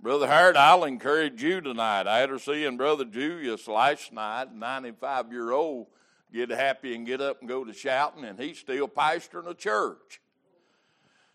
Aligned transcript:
Brother 0.00 0.28
Howard, 0.28 0.56
I'll 0.56 0.84
encourage 0.84 1.42
you 1.42 1.60
tonight. 1.60 2.06
I 2.06 2.18
had 2.18 2.30
her 2.30 2.38
seeing 2.38 2.76
Brother 2.76 3.04
Julius 3.04 3.66
last 3.66 4.12
night, 4.12 4.54
95 4.54 5.32
year 5.32 5.50
old, 5.50 5.88
get 6.32 6.50
happy 6.50 6.94
and 6.94 7.04
get 7.04 7.20
up 7.20 7.40
and 7.40 7.48
go 7.48 7.64
to 7.64 7.72
shouting, 7.72 8.24
and 8.24 8.38
he's 8.38 8.58
still 8.58 8.86
pastoring 8.86 9.48
a 9.48 9.54
church. 9.54 10.20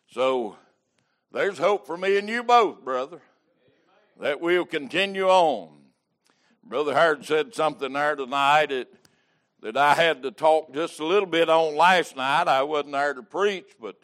So 0.07 0.55
there's 1.33 1.57
hope 1.57 1.85
for 1.85 1.97
me 1.97 2.17
and 2.17 2.29
you 2.29 2.41
both, 2.41 2.85
brother, 2.85 3.21
that 4.21 4.39
we'll 4.39 4.65
continue 4.65 5.27
on. 5.27 5.69
Brother 6.63 6.93
Howard 6.93 7.25
said 7.25 7.53
something 7.53 7.91
there 7.91 8.15
tonight 8.15 8.67
that, 8.67 8.87
that 9.61 9.75
I 9.75 9.93
had 9.93 10.23
to 10.23 10.31
talk 10.31 10.73
just 10.73 11.01
a 11.01 11.05
little 11.05 11.27
bit 11.27 11.49
on 11.49 11.75
last 11.75 12.15
night. 12.15 12.47
I 12.47 12.63
wasn't 12.63 12.93
there 12.93 13.13
to 13.13 13.23
preach, 13.23 13.73
but 13.81 13.97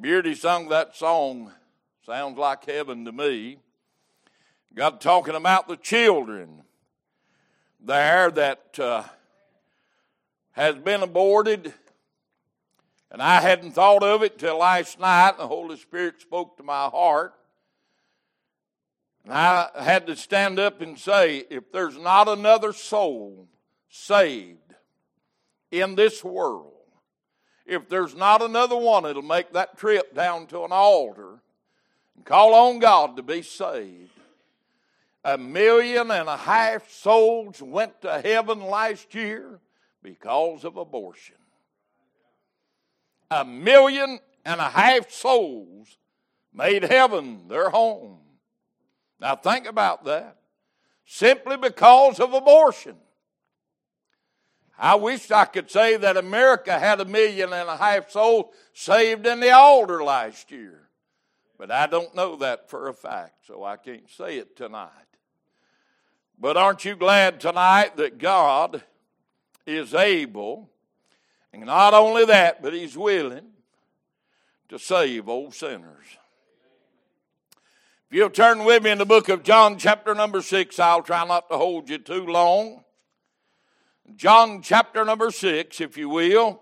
Beardy 0.00 0.36
sung 0.36 0.68
that 0.68 0.94
song, 0.94 1.50
Sounds 2.06 2.36
Like 2.36 2.66
Heaven 2.66 3.06
to 3.06 3.12
Me. 3.12 3.56
Got 4.74 5.00
talking 5.00 5.34
about 5.34 5.68
the 5.68 5.76
children 5.78 6.62
there 7.80 8.30
that 8.30 8.78
uh, 8.78 9.04
has 10.50 10.74
been 10.76 11.02
aborted. 11.02 11.72
And 13.10 13.22
I 13.22 13.40
hadn't 13.40 13.72
thought 13.72 14.02
of 14.02 14.22
it 14.22 14.38
till 14.38 14.58
last 14.58 15.00
night. 15.00 15.38
The 15.38 15.46
Holy 15.46 15.78
Spirit 15.78 16.20
spoke 16.20 16.58
to 16.58 16.62
my 16.62 16.88
heart. 16.88 17.32
And 19.24 19.32
I 19.32 19.70
had 19.80 20.06
to 20.08 20.14
stand 20.14 20.58
up 20.58 20.82
and 20.82 20.98
say, 20.98 21.44
if 21.48 21.72
there's 21.72 21.96
not 21.96 22.28
another 22.28 22.74
soul 22.74 23.48
saved 23.88 24.74
in 25.70 25.94
this 25.94 26.22
world, 26.22 26.74
if 27.64 27.88
there's 27.88 28.14
not 28.14 28.42
another 28.42 28.76
one 28.76 29.04
that'll 29.04 29.22
make 29.22 29.54
that 29.54 29.78
trip 29.78 30.14
down 30.14 30.46
to 30.48 30.64
an 30.64 30.70
altar 30.70 31.33
and 32.16 32.24
call 32.24 32.54
on 32.54 32.78
God 32.78 33.16
to 33.16 33.22
be 33.22 33.42
saved, 33.42 34.10
a 35.24 35.38
million 35.38 36.10
and 36.10 36.28
a 36.28 36.36
half 36.36 36.90
souls 36.90 37.62
went 37.62 38.02
to 38.02 38.20
heaven 38.20 38.60
last 38.60 39.14
year 39.14 39.58
because 40.02 40.64
of 40.64 40.76
abortion. 40.76 41.36
A 43.30 43.44
million 43.44 44.20
and 44.44 44.60
a 44.60 44.68
half 44.68 45.10
souls 45.10 45.96
made 46.52 46.84
heaven 46.84 47.48
their 47.48 47.70
home. 47.70 48.18
Now 49.18 49.34
think 49.34 49.66
about 49.66 50.04
that. 50.04 50.36
Simply 51.06 51.56
because 51.56 52.20
of 52.20 52.32
abortion. 52.34 52.96
I 54.78 54.96
wish 54.96 55.30
I 55.30 55.44
could 55.44 55.70
say 55.70 55.96
that 55.96 56.16
America 56.16 56.78
had 56.78 57.00
a 57.00 57.04
million 57.04 57.52
and 57.52 57.68
a 57.68 57.76
half 57.76 58.10
souls 58.10 58.46
saved 58.72 59.26
in 59.26 59.40
the 59.40 59.50
altar 59.50 60.02
last 60.02 60.50
year. 60.50 60.83
But 61.66 61.74
I 61.74 61.86
don't 61.86 62.14
know 62.14 62.36
that 62.36 62.68
for 62.68 62.90
a 62.90 62.92
fact, 62.92 63.46
so 63.46 63.64
I 63.64 63.78
can't 63.78 64.10
say 64.10 64.36
it 64.36 64.54
tonight. 64.54 64.90
But 66.38 66.58
aren't 66.58 66.84
you 66.84 66.94
glad 66.94 67.40
tonight 67.40 67.96
that 67.96 68.18
God 68.18 68.82
is 69.66 69.94
able, 69.94 70.68
and 71.54 71.64
not 71.64 71.94
only 71.94 72.26
that, 72.26 72.62
but 72.62 72.74
He's 72.74 72.98
willing 72.98 73.46
to 74.68 74.78
save 74.78 75.26
old 75.26 75.54
sinners? 75.54 76.04
If 78.10 78.16
you'll 78.18 78.28
turn 78.28 78.66
with 78.66 78.82
me 78.82 78.90
in 78.90 78.98
the 78.98 79.06
book 79.06 79.30
of 79.30 79.42
John, 79.42 79.78
chapter 79.78 80.14
number 80.14 80.42
six, 80.42 80.78
I'll 80.78 81.00
try 81.00 81.26
not 81.26 81.48
to 81.48 81.56
hold 81.56 81.88
you 81.88 81.96
too 81.96 82.26
long. 82.26 82.84
John, 84.16 84.60
chapter 84.60 85.02
number 85.02 85.30
six, 85.30 85.80
if 85.80 85.96
you 85.96 86.10
will. 86.10 86.60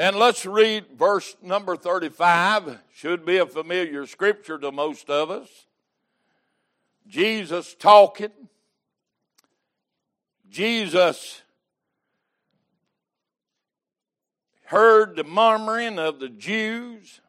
And 0.00 0.16
let's 0.16 0.46
read 0.46 0.86
verse 0.96 1.36
number 1.42 1.76
35. 1.76 2.78
Should 2.94 3.26
be 3.26 3.36
a 3.36 3.44
familiar 3.44 4.06
scripture 4.06 4.56
to 4.56 4.72
most 4.72 5.10
of 5.10 5.30
us. 5.30 5.66
Jesus 7.06 7.74
talking. 7.74 8.30
Jesus 10.48 11.42
heard 14.64 15.16
the 15.16 15.24
murmuring 15.24 15.98
of 15.98 16.18
the 16.18 16.30
Jews. 16.30 17.20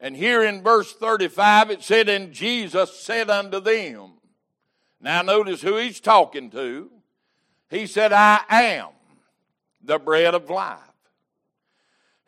And 0.00 0.14
here 0.14 0.44
in 0.44 0.62
verse 0.62 0.92
35 0.92 1.70
it 1.70 1.82
said, 1.82 2.10
And 2.10 2.34
Jesus 2.34 2.94
said 3.00 3.30
unto 3.30 3.58
them, 3.58 4.18
Now 5.00 5.22
notice 5.22 5.62
who 5.62 5.78
he's 5.78 5.98
talking 5.98 6.50
to. 6.50 6.90
He 7.70 7.86
said, 7.86 8.12
I 8.12 8.44
am 8.50 8.88
the 9.82 9.98
bread 9.98 10.34
of 10.34 10.50
life. 10.50 10.78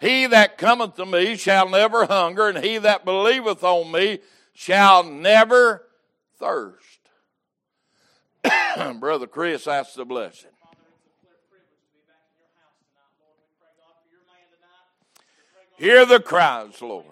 He 0.01 0.27
that 0.27 0.59
cometh 0.59 0.97
to 0.97 1.07
me 1.07 1.37
shall 1.37 1.69
never 1.69 2.07
hunger, 2.07 2.49
and 2.49 2.59
he 2.59 2.79
that 2.79 3.05
believeth 3.05 3.63
on 3.63 3.93
me 3.93 4.19
shall 4.53 5.05
never 5.05 5.87
thirst. 6.39 6.99
Brother 9.01 9.27
Chris 9.27 9.67
asked 9.69 9.97
the 9.97 10.05
blessing. 10.05 10.51
Hear 15.79 16.05
the 16.05 16.21
cries, 16.21 16.81
Lord. 16.81 17.07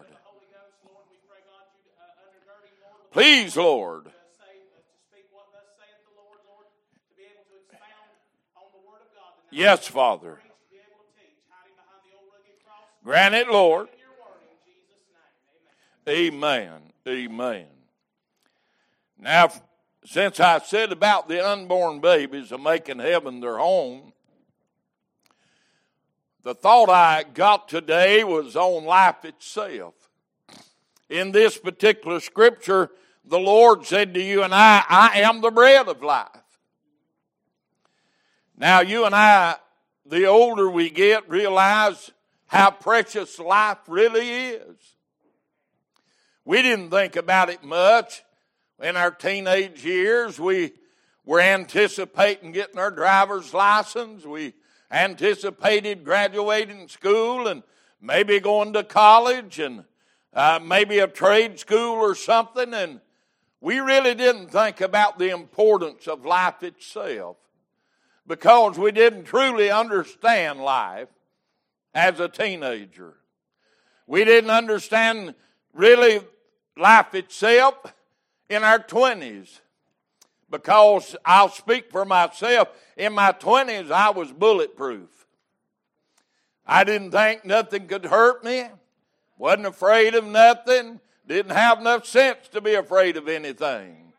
Please, 3.10 3.56
Lord. 3.56 4.06
Yes, 9.50 9.88
Father. 9.88 10.38
Grant 13.04 13.34
it, 13.34 13.48
Lord. 13.48 13.88
Amen. 16.08 16.80
Amen. 17.06 17.66
Now, 19.18 19.50
since 20.04 20.40
I 20.40 20.58
said 20.60 20.92
about 20.92 21.28
the 21.28 21.46
unborn 21.46 22.00
babies 22.00 22.52
of 22.52 22.60
making 22.60 22.98
heaven 22.98 23.40
their 23.40 23.58
home, 23.58 24.12
the 26.42 26.54
thought 26.54 26.88
I 26.88 27.24
got 27.34 27.68
today 27.68 28.24
was 28.24 28.56
on 28.56 28.84
life 28.84 29.24
itself. 29.24 29.94
In 31.08 31.32
this 31.32 31.58
particular 31.58 32.20
scripture, 32.20 32.90
the 33.24 33.38
Lord 33.38 33.84
said 33.84 34.14
to 34.14 34.22
you 34.22 34.42
and 34.42 34.54
I, 34.54 34.82
I 34.88 35.20
am 35.20 35.40
the 35.40 35.50
bread 35.50 35.88
of 35.88 36.02
life. 36.02 36.28
Now, 38.60 38.82
you 38.82 39.06
and 39.06 39.14
I, 39.14 39.56
the 40.04 40.26
older 40.26 40.68
we 40.68 40.90
get, 40.90 41.26
realize 41.30 42.10
how 42.46 42.70
precious 42.70 43.38
life 43.38 43.78
really 43.88 44.28
is. 44.28 44.76
We 46.44 46.60
didn't 46.60 46.90
think 46.90 47.16
about 47.16 47.48
it 47.48 47.64
much 47.64 48.22
in 48.78 48.98
our 48.98 49.12
teenage 49.12 49.82
years. 49.82 50.38
We 50.38 50.74
were 51.24 51.40
anticipating 51.40 52.52
getting 52.52 52.78
our 52.78 52.90
driver's 52.90 53.54
license. 53.54 54.26
We 54.26 54.52
anticipated 54.90 56.04
graduating 56.04 56.88
school 56.88 57.48
and 57.48 57.62
maybe 57.98 58.40
going 58.40 58.74
to 58.74 58.84
college 58.84 59.58
and 59.58 59.84
uh, 60.34 60.60
maybe 60.62 60.98
a 60.98 61.08
trade 61.08 61.58
school 61.58 61.94
or 61.94 62.14
something. 62.14 62.74
And 62.74 63.00
we 63.62 63.78
really 63.78 64.14
didn't 64.14 64.48
think 64.48 64.82
about 64.82 65.18
the 65.18 65.30
importance 65.30 66.06
of 66.06 66.26
life 66.26 66.62
itself 66.62 67.38
because 68.30 68.78
we 68.78 68.92
didn't 68.92 69.24
truly 69.24 69.72
understand 69.72 70.60
life 70.60 71.08
as 71.92 72.20
a 72.20 72.28
teenager. 72.28 73.14
We 74.06 74.24
didn't 74.24 74.50
understand 74.50 75.34
really 75.74 76.20
life 76.76 77.12
itself 77.16 77.74
in 78.48 78.62
our 78.62 78.78
20s 78.78 79.58
because 80.48 81.16
I'll 81.24 81.48
speak 81.48 81.90
for 81.90 82.04
myself. 82.04 82.68
In 82.96 83.14
my 83.14 83.32
20s, 83.32 83.90
I 83.90 84.10
was 84.10 84.30
bulletproof. 84.30 85.26
I 86.64 86.84
didn't 86.84 87.10
think 87.10 87.44
nothing 87.44 87.88
could 87.88 88.04
hurt 88.04 88.44
me, 88.44 88.66
wasn't 89.38 89.66
afraid 89.66 90.14
of 90.14 90.24
nothing, 90.24 91.00
didn't 91.26 91.50
have 91.50 91.80
enough 91.80 92.06
sense 92.06 92.46
to 92.52 92.60
be 92.60 92.74
afraid 92.74 93.16
of 93.16 93.26
anything. 93.26 94.09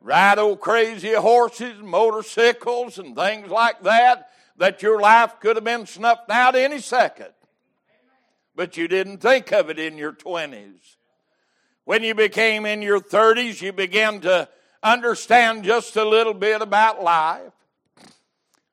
Ride 0.00 0.38
old 0.38 0.60
crazy 0.60 1.12
horses, 1.12 1.78
motorcycles, 1.82 2.98
and 2.98 3.14
things 3.14 3.50
like 3.50 3.82
that, 3.82 4.30
that 4.56 4.82
your 4.82 5.00
life 5.00 5.38
could 5.40 5.56
have 5.56 5.64
been 5.64 5.86
snuffed 5.86 6.30
out 6.30 6.56
any 6.56 6.80
second. 6.80 7.28
But 8.54 8.76
you 8.76 8.88
didn't 8.88 9.18
think 9.18 9.52
of 9.52 9.68
it 9.70 9.78
in 9.78 9.98
your 9.98 10.12
20s. 10.12 10.96
When 11.84 12.02
you 12.02 12.14
became 12.14 12.66
in 12.66 12.82
your 12.82 13.00
30s, 13.00 13.60
you 13.60 13.72
began 13.72 14.20
to 14.20 14.48
understand 14.82 15.64
just 15.64 15.96
a 15.96 16.04
little 16.04 16.34
bit 16.34 16.62
about 16.62 17.02
life. 17.02 17.52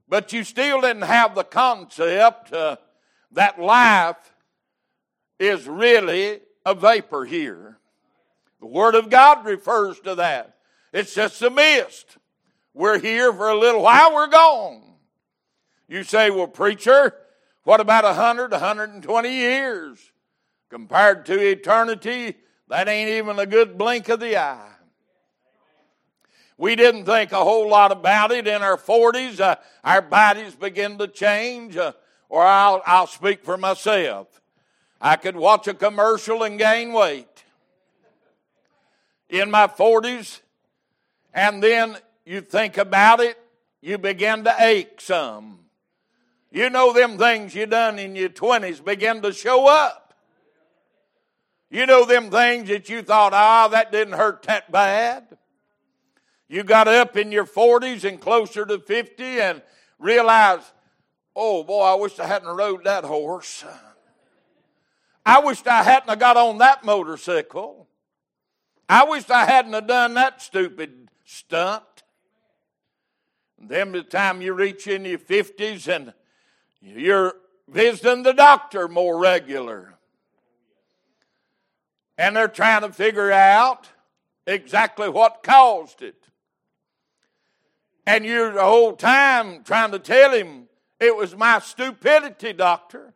But 0.07 0.31
you 0.31 0.43
still 0.43 0.81
didn't 0.81 1.03
have 1.03 1.35
the 1.35 1.43
concept 1.43 2.53
uh, 2.53 2.77
that 3.33 3.59
life 3.59 4.33
is 5.39 5.67
really 5.67 6.39
a 6.65 6.73
vapor 6.73 7.25
here. 7.25 7.77
The 8.59 8.67
Word 8.67 8.95
of 8.95 9.09
God 9.09 9.45
refers 9.45 9.99
to 10.01 10.15
that. 10.15 10.56
It's 10.93 11.13
just 11.13 11.41
a 11.41 11.49
mist. 11.49 12.17
We're 12.73 12.99
here 12.99 13.33
for 13.33 13.49
a 13.49 13.57
little 13.57 13.81
while, 13.81 14.13
we're 14.13 14.27
gone. 14.27 14.81
You 15.87 16.03
say, 16.03 16.29
well, 16.29 16.47
preacher, 16.47 17.13
what 17.63 17.79
about 17.79 18.03
100, 18.03 18.51
120 18.51 19.29
years? 19.29 20.11
Compared 20.69 21.25
to 21.27 21.39
eternity, 21.39 22.35
that 22.67 22.87
ain't 22.87 23.09
even 23.09 23.39
a 23.39 23.45
good 23.45 23.77
blink 23.77 24.09
of 24.09 24.19
the 24.19 24.37
eye. 24.37 24.71
We 26.57 26.75
didn't 26.75 27.05
think 27.05 27.31
a 27.31 27.43
whole 27.43 27.69
lot 27.69 27.91
about 27.91 28.31
it 28.31 28.47
in 28.47 28.61
our 28.61 28.77
40s. 28.77 29.39
Uh, 29.39 29.55
our 29.83 30.01
bodies 30.01 30.55
begin 30.55 30.97
to 30.97 31.07
change, 31.07 31.77
uh, 31.77 31.93
or 32.29 32.43
I'll, 32.43 32.81
I'll 32.85 33.07
speak 33.07 33.43
for 33.43 33.57
myself. 33.57 34.41
I 34.99 35.15
could 35.15 35.35
watch 35.35 35.67
a 35.67 35.73
commercial 35.73 36.43
and 36.43 36.57
gain 36.57 36.93
weight 36.93 37.43
in 39.29 39.51
my 39.51 39.67
40s, 39.67 40.39
and 41.37 41.61
then 41.61 41.95
you 42.25 42.41
think 42.41 42.79
about 42.79 43.19
it, 43.19 43.37
you 43.79 43.99
begin 43.99 44.43
to 44.45 44.55
ache 44.57 44.99
some. 44.99 45.59
You 46.51 46.71
know, 46.71 46.93
them 46.93 47.19
things 47.19 47.53
you 47.53 47.67
done 47.67 47.99
in 47.99 48.15
your 48.15 48.29
20s 48.29 48.83
begin 48.83 49.21
to 49.21 49.31
show 49.31 49.67
up. 49.67 50.15
You 51.69 51.85
know, 51.85 52.05
them 52.05 52.31
things 52.31 52.69
that 52.69 52.89
you 52.89 53.03
thought, 53.03 53.33
ah, 53.33 53.67
that 53.67 53.91
didn't 53.91 54.15
hurt 54.15 54.43
that 54.43 54.71
bad. 54.71 55.37
You 56.49 56.63
got 56.63 56.87
up 56.87 57.15
in 57.15 57.31
your 57.31 57.45
40s 57.45 58.03
and 58.03 58.19
closer 58.19 58.65
to 58.65 58.79
50 58.79 59.23
and 59.23 59.61
realized, 59.99 60.65
oh 61.35 61.63
boy, 61.63 61.83
I 61.83 61.93
wish 61.93 62.17
I 62.17 62.25
hadn't 62.25 62.49
rode 62.49 62.85
that 62.85 63.03
horse. 63.03 63.63
I 65.23 65.39
wished 65.41 65.67
I 65.67 65.83
hadn't 65.83 66.19
got 66.19 66.35
on 66.35 66.57
that 66.59 66.83
motorcycle. 66.83 67.87
I 68.89 69.03
wished 69.03 69.29
I 69.29 69.45
hadn't 69.45 69.85
done 69.85 70.15
that 70.15 70.41
stupid 70.41 71.07
stunt. 71.27 71.83
And 73.59 73.69
then 73.69 73.91
by 73.91 73.99
the 73.99 74.03
time 74.05 74.41
you 74.41 74.53
reach 74.53 74.87
in 74.87 75.03
your 75.03 75.19
50s 75.19 75.93
and 75.93 76.13
you're 76.81 77.33
visiting 77.67 78.23
the 78.23 78.33
doctor 78.33 78.87
more 78.87 79.19
regular. 79.19 79.93
And 82.17 82.35
they're 82.35 82.47
trying 82.47 82.81
to 82.81 82.91
figure 82.91 83.31
out 83.31 83.89
exactly 84.47 85.09
what 85.09 85.43
caused 85.43 86.01
it. 86.01 86.15
And 88.05 88.23
you're 88.23 88.53
the 88.53 88.63
whole 88.63 88.93
time 88.95 89.63
trying 89.63 89.91
to 89.91 89.99
tell 89.99 90.31
him 90.31 90.69
it 90.99 91.15
was 91.15 91.35
my 91.35 91.59
stupidity, 91.59 92.53
doctor. 92.53 93.13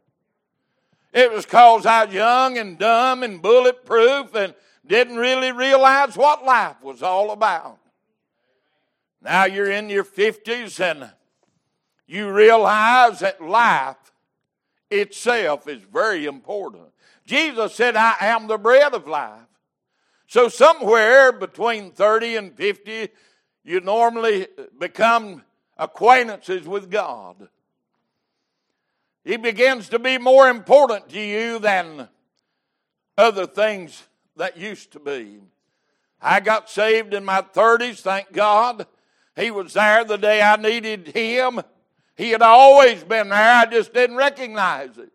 It 1.13 1.31
was 1.31 1.45
because 1.45 1.85
I 1.85 2.05
was 2.05 2.13
young 2.13 2.57
and 2.57 2.77
dumb 2.77 3.23
and 3.23 3.41
bulletproof 3.41 4.35
and 4.35 4.53
didn't 4.85 5.15
really 5.15 5.53
realize 5.53 6.17
what 6.17 6.43
life 6.43 6.81
was 6.83 7.01
all 7.01 7.31
about. 7.31 7.80
Now 9.21 9.45
you're 9.45 9.69
in 9.69 9.89
your 9.89 10.03
50s 10.03 10.79
and 10.79 11.11
you 12.07 12.31
realize 12.31 13.19
that 13.19 13.41
life 13.41 14.11
itself 14.89 15.67
is 15.67 15.81
very 15.83 16.25
important. 16.25 16.85
Jesus 17.25 17.75
said, 17.75 17.95
I 17.95 18.15
am 18.21 18.47
the 18.47 18.57
bread 18.57 18.93
of 18.93 19.07
life. 19.07 19.47
So, 20.27 20.47
somewhere 20.47 21.31
between 21.31 21.91
30 21.91 22.37
and 22.37 22.55
50, 22.55 23.09
you 23.63 23.81
normally 23.81 24.47
become 24.79 25.43
acquaintances 25.77 26.65
with 26.65 26.89
God. 26.89 27.49
He 29.23 29.37
begins 29.37 29.89
to 29.89 29.99
be 29.99 30.17
more 30.17 30.49
important 30.49 31.09
to 31.09 31.19
you 31.19 31.59
than 31.59 32.07
other 33.17 33.45
things 33.45 34.03
that 34.37 34.57
used 34.57 34.91
to 34.93 34.99
be. 34.99 35.39
I 36.21 36.39
got 36.39 36.69
saved 36.69 37.13
in 37.13 37.25
my 37.25 37.41
30s, 37.41 37.99
thank 37.99 38.31
God. 38.31 38.87
He 39.35 39.51
was 39.51 39.73
there 39.73 40.03
the 40.03 40.17
day 40.17 40.41
I 40.41 40.55
needed 40.57 41.07
Him. 41.07 41.61
He 42.15 42.31
had 42.31 42.41
always 42.41 43.03
been 43.03 43.29
there, 43.29 43.55
I 43.55 43.65
just 43.65 43.93
didn't 43.93 44.17
recognize 44.17 44.97
it. 44.97 45.11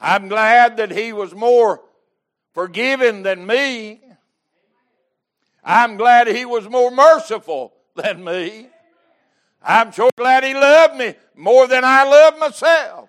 I'm 0.00 0.28
glad 0.28 0.76
that 0.76 0.90
He 0.90 1.12
was 1.12 1.34
more 1.34 1.80
forgiving 2.52 3.22
than 3.22 3.46
me. 3.46 4.00
I'm 5.62 5.96
glad 5.96 6.26
He 6.26 6.44
was 6.44 6.68
more 6.68 6.90
merciful 6.90 7.72
than 7.94 8.22
me. 8.22 8.68
I'm 9.62 9.92
sure 9.92 10.10
glad 10.16 10.44
He 10.44 10.52
loved 10.52 10.96
me 10.96 11.14
more 11.34 11.66
than 11.66 11.84
I 11.84 12.04
love 12.04 12.38
myself. 12.38 13.08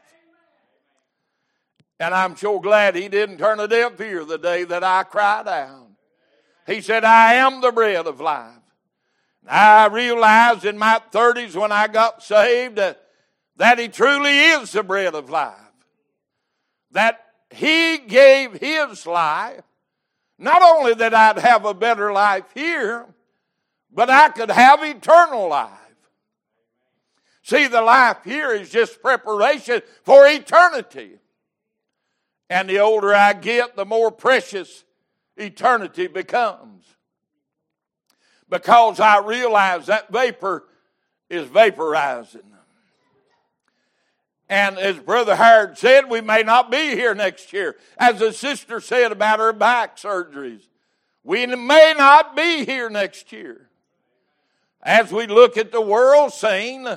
And 2.00 2.14
I'm 2.14 2.36
sure 2.36 2.62
glad 2.62 2.96
He 2.96 3.10
didn't 3.10 3.40
turn 3.40 3.60
a 3.60 3.68
deaf 3.68 4.00
ear 4.00 4.24
the 4.24 4.38
day 4.38 4.64
that 4.64 4.84
I 4.84 5.04
cried 5.04 5.48
out. 5.48 5.88
He 6.68 6.82
said, 6.82 7.04
I 7.04 7.34
am 7.36 7.62
the 7.62 7.72
bread 7.72 8.08
of 8.08 8.22
life. 8.22 8.54
I 9.48 9.88
realized 9.88 10.66
in 10.66 10.78
my 10.78 11.02
30s 11.12 11.56
when 11.56 11.72
I 11.72 11.88
got 11.88 12.24
saved 12.24 12.78
that, 12.78 13.02
that 13.58 13.80
He 13.80 13.88
truly 13.88 14.38
is 14.40 14.72
the 14.72 14.84
bread 14.84 15.16
of 15.16 15.30
life. 15.30 15.54
That 16.92 17.24
He 17.50 17.98
gave 17.98 18.54
His 18.54 19.06
life 19.06 19.64
not 20.38 20.62
only 20.62 20.94
that 20.96 21.14
I'd 21.14 21.40
have 21.40 21.66
a 21.66 21.74
better 21.74 22.12
life 22.12 22.46
here, 22.54 23.06
but 23.92 24.10
I 24.10 24.30
could 24.30 24.52
have 24.52 24.84
eternal 24.84 25.48
life. 25.48 25.72
See, 27.42 27.68
the 27.68 27.82
life 27.82 28.18
here 28.24 28.52
is 28.52 28.70
just 28.70 29.02
preparation 29.02 29.82
for 30.04 30.28
eternity. 30.28 31.20
And 32.50 32.70
the 32.70 32.80
older 32.80 33.14
I 33.14 33.34
get, 33.34 33.76
the 33.76 33.86
more 33.86 34.12
precious 34.12 34.84
eternity 35.38 36.08
becomes. 36.08 36.86
Because 38.56 39.02
I 39.02 39.20
realize 39.20 39.88
that 39.88 40.10
vapor 40.10 40.64
is 41.30 41.46
vaporizing. 41.50 42.44
And 44.48 44.78
as 44.78 44.98
Brother 45.00 45.36
Howard 45.36 45.78
said, 45.78 46.10
we 46.10 46.22
may 46.22 46.42
not 46.42 46.72
be 46.72 46.92
here 46.92 47.14
next 47.14 47.52
year. 47.52 47.76
As 47.98 48.20
the 48.20 48.32
sister 48.32 48.80
said 48.80 49.12
about 49.12 49.40
her 49.40 49.52
back 49.52 49.98
surgeries, 49.98 50.62
we 51.24 51.46
may 51.48 51.94
not 51.98 52.34
be 52.34 52.64
here 52.64 52.90
next 52.90 53.34
year. 53.34 53.70
As 54.82 55.12
we 55.12 55.28
look 55.28 55.58
at 55.58 55.74
the 55.74 55.82
world 55.82 56.32
scene, 56.32 56.88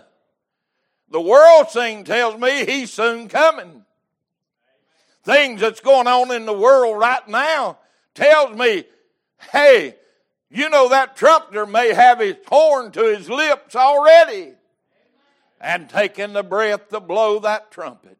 the 1.10 1.20
world 1.20 1.70
scene 1.70 2.04
tells 2.04 2.38
me 2.38 2.66
he's 2.66 2.92
soon 2.92 3.28
coming. 3.28 3.84
Things 5.24 5.60
that's 5.60 5.80
going 5.80 6.06
on 6.06 6.30
in 6.30 6.46
the 6.46 6.52
world 6.52 6.98
right 6.98 7.26
now 7.26 7.78
tells 8.14 8.56
me, 8.56 8.84
hey, 9.52 9.96
you 10.50 10.70
know 10.70 10.88
that 10.88 11.16
trumpeter 11.16 11.66
may 11.66 11.92
have 11.92 12.20
his 12.20 12.36
horn 12.46 12.90
to 12.92 13.02
his 13.04 13.28
lips 13.28 13.76
already 13.76 14.52
and 15.60 15.88
taking 15.88 16.32
the 16.32 16.42
breath 16.42 16.88
to 16.88 17.00
blow 17.00 17.38
that 17.40 17.70
trumpet. 17.70 18.18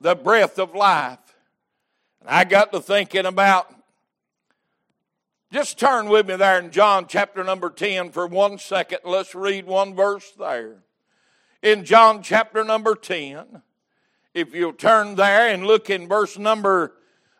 The 0.00 0.14
breath 0.14 0.58
of 0.58 0.74
life. 0.74 1.18
And 2.20 2.28
I 2.28 2.44
got 2.44 2.72
to 2.72 2.80
thinking 2.80 3.24
about, 3.24 3.74
just 5.52 5.78
turn 5.78 6.08
with 6.08 6.26
me 6.26 6.36
there 6.36 6.58
in 6.58 6.70
John 6.70 7.06
chapter 7.08 7.42
number 7.42 7.70
10 7.70 8.10
for 8.10 8.26
one 8.26 8.58
second. 8.58 8.98
Let's 9.04 9.34
read 9.34 9.66
one 9.66 9.94
verse 9.94 10.32
there. 10.38 10.82
In 11.62 11.84
John 11.84 12.22
chapter 12.22 12.62
number 12.62 12.94
10, 12.94 13.62
if 14.34 14.54
you'll 14.54 14.74
turn 14.74 15.14
there 15.14 15.48
and 15.48 15.66
look 15.66 15.88
in 15.88 16.08
verse 16.08 16.36
number 16.36 16.92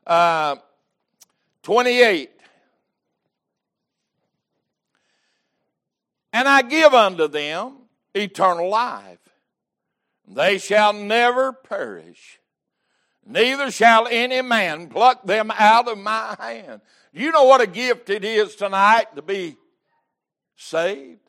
uh, 0.07 0.57
28. 1.63 2.31
And 6.37 6.47
I 6.47 6.61
give 6.61 6.93
unto 6.93 7.29
them 7.29 7.79
eternal 8.15 8.69
life. 8.69 9.21
They 10.29 10.59
shall 10.59 10.93
never 10.93 11.51
perish, 11.51 12.41
neither 13.25 13.71
shall 13.71 14.07
any 14.07 14.43
man 14.43 14.89
pluck 14.89 15.25
them 15.25 15.51
out 15.51 15.89
of 15.89 15.97
my 15.97 16.37
hand. 16.39 16.83
You 17.11 17.33
know 17.33 17.45
what 17.45 17.63
a 17.63 17.67
gift 17.67 18.11
it 18.11 18.23
is 18.23 18.55
tonight 18.55 19.17
to 19.17 19.23
be 19.23 19.57
saved? 20.57 21.21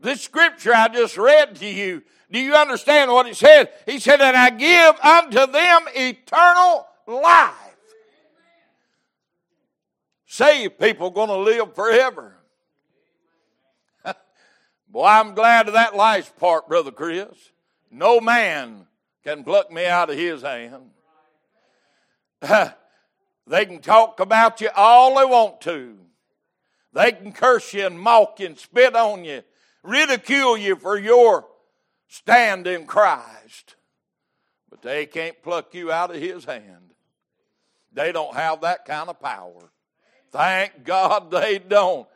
This 0.00 0.20
scripture 0.20 0.74
I 0.74 0.88
just 0.88 1.16
read 1.16 1.54
to 1.56 1.66
you, 1.66 2.02
do 2.28 2.40
you 2.40 2.54
understand 2.54 3.12
what 3.12 3.28
it 3.28 3.36
said? 3.36 3.68
He 3.86 4.00
said, 4.00 4.20
And 4.20 4.36
I 4.36 4.50
give 4.50 4.98
unto 4.98 5.52
them 5.52 5.82
eternal 5.94 6.88
life. 7.06 7.69
Saved 10.30 10.78
people 10.78 11.10
going 11.10 11.28
to 11.28 11.38
live 11.38 11.74
forever. 11.74 12.36
Boy, 14.88 15.04
I'm 15.04 15.34
glad 15.34 15.66
of 15.66 15.74
that 15.74 15.96
last 15.96 16.36
part, 16.36 16.68
Brother 16.68 16.92
Chris. 16.92 17.50
No 17.90 18.20
man 18.20 18.86
can 19.24 19.42
pluck 19.42 19.72
me 19.72 19.86
out 19.86 20.08
of 20.08 20.16
his 20.16 20.42
hand. 20.42 20.90
they 23.48 23.66
can 23.66 23.80
talk 23.80 24.20
about 24.20 24.60
you 24.60 24.68
all 24.76 25.18
they 25.18 25.24
want 25.24 25.60
to. 25.62 25.98
They 26.92 27.10
can 27.10 27.32
curse 27.32 27.74
you 27.74 27.86
and 27.86 27.98
mock 27.98 28.38
you 28.38 28.46
and 28.46 28.56
spit 28.56 28.94
on 28.94 29.24
you, 29.24 29.42
ridicule 29.82 30.56
you 30.56 30.76
for 30.76 30.96
your 30.96 31.48
stand 32.06 32.68
in 32.68 32.86
Christ. 32.86 33.74
But 34.70 34.82
they 34.82 35.06
can't 35.06 35.42
pluck 35.42 35.74
you 35.74 35.90
out 35.90 36.14
of 36.14 36.22
his 36.22 36.44
hand. 36.44 36.94
They 37.92 38.12
don't 38.12 38.36
have 38.36 38.60
that 38.60 38.84
kind 38.84 39.10
of 39.10 39.18
power. 39.20 39.72
Thank 40.30 40.84
God 40.84 41.30
they 41.30 41.58
don't. 41.58 42.06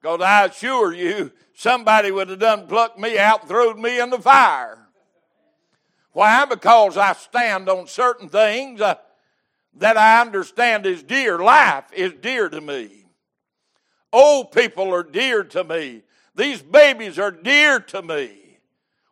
Because 0.00 0.20
I 0.20 0.46
assure 0.46 0.92
you, 0.92 1.32
somebody 1.54 2.10
would 2.10 2.28
have 2.28 2.38
done 2.38 2.66
plucked 2.66 2.98
me 2.98 3.18
out 3.18 3.40
and 3.40 3.48
thrown 3.48 3.80
me 3.80 4.00
in 4.00 4.10
the 4.10 4.18
fire. 4.18 4.78
Why? 6.12 6.44
Because 6.44 6.96
I 6.96 7.12
stand 7.14 7.68
on 7.68 7.86
certain 7.86 8.28
things 8.28 8.80
uh, 8.80 8.96
that 9.76 9.96
I 9.96 10.20
understand 10.20 10.84
is 10.84 11.02
dear. 11.02 11.38
Life 11.38 11.84
is 11.92 12.12
dear 12.20 12.48
to 12.48 12.60
me. 12.60 13.06
Old 14.12 14.52
people 14.52 14.92
are 14.92 15.02
dear 15.02 15.42
to 15.44 15.64
me. 15.64 16.02
These 16.34 16.62
babies 16.62 17.18
are 17.18 17.30
dear 17.30 17.80
to 17.80 18.02
me. 18.02 18.58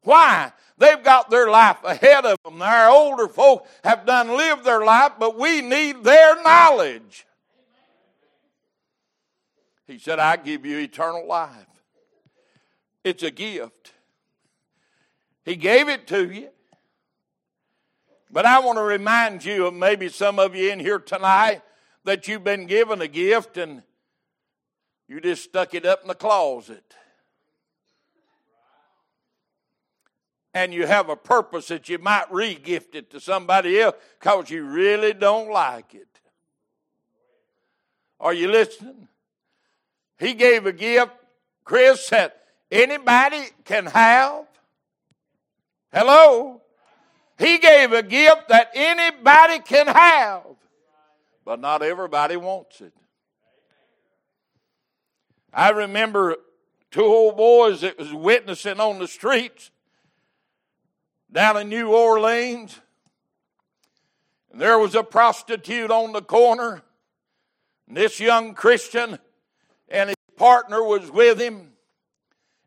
Why? 0.02 0.52
They've 0.76 1.02
got 1.02 1.30
their 1.30 1.48
life 1.48 1.82
ahead 1.84 2.24
of 2.24 2.38
them. 2.44 2.60
Our 2.60 2.90
older 2.90 3.28
folk 3.28 3.66
have 3.84 4.06
done 4.06 4.36
lived 4.36 4.64
their 4.64 4.84
life, 4.84 5.12
but 5.18 5.38
we 5.38 5.60
need 5.60 6.04
their 6.04 6.42
knowledge. 6.42 7.26
He 9.90 9.98
said, 9.98 10.20
I 10.20 10.36
give 10.36 10.64
you 10.64 10.78
eternal 10.78 11.26
life. 11.26 11.66
It's 13.02 13.24
a 13.24 13.30
gift. 13.32 13.92
He 15.44 15.56
gave 15.56 15.88
it 15.88 16.06
to 16.06 16.30
you. 16.30 16.48
But 18.30 18.46
I 18.46 18.60
want 18.60 18.78
to 18.78 18.84
remind 18.84 19.44
you 19.44 19.66
of 19.66 19.74
maybe 19.74 20.08
some 20.08 20.38
of 20.38 20.54
you 20.54 20.70
in 20.70 20.78
here 20.78 21.00
tonight 21.00 21.62
that 22.04 22.28
you've 22.28 22.44
been 22.44 22.66
given 22.66 23.02
a 23.02 23.08
gift 23.08 23.56
and 23.56 23.82
you 25.08 25.20
just 25.20 25.42
stuck 25.42 25.74
it 25.74 25.84
up 25.84 26.02
in 26.02 26.08
the 26.08 26.14
closet. 26.14 26.94
And 30.54 30.72
you 30.72 30.86
have 30.86 31.08
a 31.08 31.16
purpose 31.16 31.66
that 31.66 31.88
you 31.88 31.98
might 31.98 32.30
re 32.30 32.54
gift 32.54 32.94
it 32.94 33.10
to 33.10 33.18
somebody 33.18 33.80
else 33.80 33.96
because 34.20 34.50
you 34.50 34.64
really 34.64 35.14
don't 35.14 35.50
like 35.50 35.96
it. 35.96 36.06
Are 38.20 38.32
you 38.32 38.46
listening? 38.46 39.08
He 40.20 40.34
gave 40.34 40.66
a 40.66 40.72
gift, 40.72 41.12
Chris, 41.64 42.10
that 42.10 42.38
anybody 42.70 43.42
can 43.64 43.86
have. 43.86 44.44
Hello? 45.90 46.60
He 47.38 47.56
gave 47.56 47.92
a 47.92 48.02
gift 48.02 48.50
that 48.50 48.70
anybody 48.74 49.60
can 49.60 49.86
have, 49.86 50.42
but 51.42 51.58
not 51.58 51.82
everybody 51.82 52.36
wants 52.36 52.82
it. 52.82 52.92
I 55.54 55.70
remember 55.70 56.36
two 56.90 57.02
old 57.02 57.38
boys 57.38 57.80
that 57.80 57.98
was 57.98 58.12
witnessing 58.12 58.78
on 58.78 58.98
the 58.98 59.08
streets 59.08 59.70
down 61.32 61.56
in 61.56 61.70
New 61.70 61.88
Orleans. 61.88 62.78
And 64.52 64.60
there 64.60 64.78
was 64.78 64.94
a 64.94 65.02
prostitute 65.02 65.90
on 65.90 66.12
the 66.12 66.22
corner. 66.22 66.82
And 67.88 67.96
this 67.96 68.20
young 68.20 68.52
Christian 68.52 69.18
partner 70.40 70.82
was 70.82 71.10
with 71.10 71.38
him. 71.38 71.72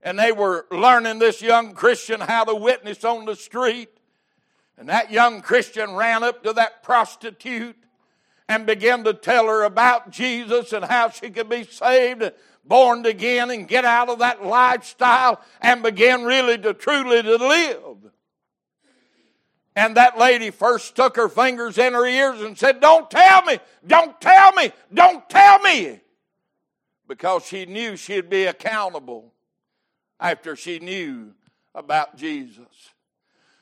And 0.04 0.20
they 0.20 0.32
were 0.32 0.68
learning 0.70 1.18
this 1.18 1.42
young 1.42 1.74
Christian 1.74 2.20
how 2.20 2.44
to 2.44 2.54
witness 2.54 3.04
on 3.04 3.26
the 3.26 3.36
street. 3.36 3.90
And 4.78 4.90
that 4.90 5.12
young 5.12 5.42
Christian 5.42 5.96
ran 5.96 6.24
up 6.24 6.44
to 6.44 6.54
that 6.54 6.84
prostitute 6.84 7.76
and 8.48 8.68
began 8.68 9.04
to 9.06 9.14
tell 9.14 9.48
her 9.48 9.64
about 9.64 10.12
Jesus 10.12 10.72
and 10.72 10.86
how 10.86 11.10
she 11.10 11.32
could 11.32 11.50
be 11.50 11.64
saved, 11.64 12.32
born 12.64 13.08
again, 13.08 13.50
and 13.50 13.68
get 13.68 13.86
out 13.86 14.10
of 14.10 14.20
that 14.20 14.46
lifestyle 14.46 15.42
and 15.60 15.82
begin 15.82 16.26
really 16.26 16.60
to 16.60 16.76
truly 16.76 17.24
to 17.24 17.36
live. 17.38 17.98
And 19.76 19.98
that 19.98 20.20
lady 20.20 20.52
first 20.52 20.90
stuck 20.90 21.16
her 21.16 21.30
fingers 21.30 21.80
in 21.80 21.94
her 21.94 22.06
ears 22.06 22.42
and 22.42 22.56
said, 22.56 22.82
Don't 22.82 23.10
tell 23.10 23.42
me, 23.44 23.58
don't 23.88 24.20
tell 24.22 24.52
me, 24.52 24.72
don't 24.94 25.28
tell 25.28 25.58
me. 25.60 26.02
Because 27.14 27.46
she 27.46 27.68
knew 27.68 27.96
she'd 27.96 28.28
be 28.28 28.46
accountable 28.46 29.32
after 30.20 30.56
she 30.56 30.80
knew 30.80 31.36
about 31.76 32.18
Jesus. 32.18 32.66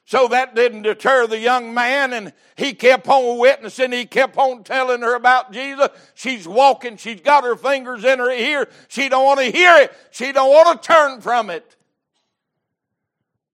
So 0.06 0.30
that 0.30 0.56
didn't 0.56 0.84
deter 0.84 1.28
the 1.28 1.38
young 1.38 1.74
man, 1.74 2.14
and 2.14 2.32
he 2.56 2.74
kept 2.74 3.10
on 3.10 3.40
witnessing. 3.40 3.92
He 3.92 4.06
kept 4.06 4.38
on 4.38 4.64
telling 4.64 5.02
her 5.02 5.16
about 5.16 5.52
Jesus. 5.52 5.90
She's 6.14 6.48
walking. 6.48 6.96
She's 6.96 7.20
got 7.20 7.44
her 7.44 7.58
fingers 7.58 8.06
in 8.06 8.20
her 8.20 8.32
ear. 8.32 8.70
She 8.88 9.10
don't 9.10 9.26
want 9.26 9.42
to 9.42 9.52
hear 9.52 9.76
it. 9.80 9.92
She 10.12 10.32
don't 10.32 10.50
want 10.50 10.82
to 10.82 10.88
turn 10.88 11.20
from 11.20 11.50
it. 11.50 11.76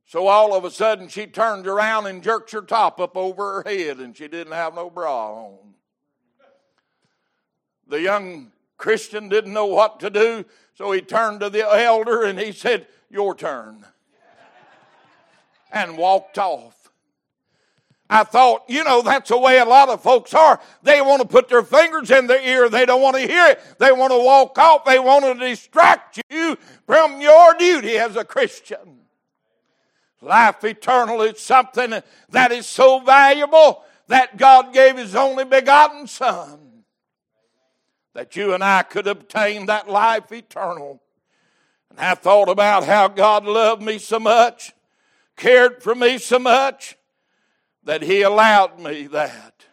So 0.05 0.27
all 0.27 0.53
of 0.53 0.63
a 0.63 0.69
sudden, 0.69 1.07
she 1.07 1.25
turned 1.25 1.65
around 1.65 2.05
and 2.05 2.21
jerked 2.21 2.51
her 2.51 2.61
top 2.61 2.99
up 2.99 3.17
over 3.17 3.63
her 3.63 3.63
head, 3.67 3.97
and 3.97 4.15
she 4.15 4.27
didn't 4.27 4.53
have 4.53 4.75
no 4.75 4.91
bra 4.91 5.45
on. 5.45 5.73
The 7.87 7.99
young 7.99 8.51
Christian 8.77 9.29
didn't 9.29 9.53
know 9.53 9.65
what 9.65 9.99
to 10.01 10.09
do, 10.09 10.45
so 10.75 10.91
he 10.91 11.01
turned 11.01 11.39
to 11.41 11.49
the 11.49 11.67
elder 11.67 12.23
and 12.23 12.39
he 12.39 12.51
said, 12.51 12.87
Your 13.09 13.35
turn 13.35 13.85
and 15.71 15.97
walked 15.97 16.37
off. 16.37 16.73
I 18.09 18.23
thought, 18.23 18.63
you 18.69 18.85
know, 18.85 19.01
that's 19.01 19.29
the 19.29 19.37
way 19.37 19.59
a 19.59 19.65
lot 19.65 19.89
of 19.89 20.01
folks 20.01 20.33
are. 20.33 20.61
They 20.81 21.01
want 21.01 21.21
to 21.21 21.27
put 21.27 21.49
their 21.49 21.63
fingers 21.63 22.09
in 22.09 22.27
their 22.27 22.41
ear. 22.41 22.69
They 22.69 22.85
don't 22.85 23.01
want 23.01 23.17
to 23.17 23.27
hear 23.27 23.47
it. 23.47 23.61
They 23.79 23.91
want 23.91 24.13
to 24.13 24.17
walk 24.17 24.57
off. 24.57 24.85
They 24.85 24.97
want 24.97 25.25
to 25.25 25.33
distract 25.33 26.21
you 26.29 26.57
from 26.85 27.19
your 27.19 27.53
duty 27.55 27.97
as 27.97 28.15
a 28.15 28.23
Christian. 28.23 28.99
Life 30.21 30.63
eternal 30.63 31.21
is 31.21 31.39
something 31.39 32.01
that 32.29 32.51
is 32.51 32.65
so 32.65 32.99
valuable 32.99 33.83
that 34.07 34.37
God 34.37 34.73
gave 34.73 34.97
His 34.97 35.13
only 35.13 35.43
begotten 35.43 36.07
Son 36.07 36.66
that 38.17 38.35
you 38.35 38.51
and 38.55 38.63
I 38.63 38.81
could 38.81 39.05
obtain 39.05 39.67
that 39.67 39.87
life 39.87 40.31
eternal. 40.31 40.99
And 41.91 41.99
I 41.99 42.15
thought 42.15 42.49
about 42.49 42.83
how 42.83 43.07
God 43.07 43.45
loved 43.45 43.83
me 43.83 43.99
so 43.99 44.19
much 44.19 44.73
cared 45.35 45.83
for 45.83 45.93
me 45.93 46.17
so 46.17 46.39
much 46.39 46.97
that 47.83 48.01
he 48.01 48.23
allowed 48.23 48.79
me 48.79 49.05
that. 49.05 49.65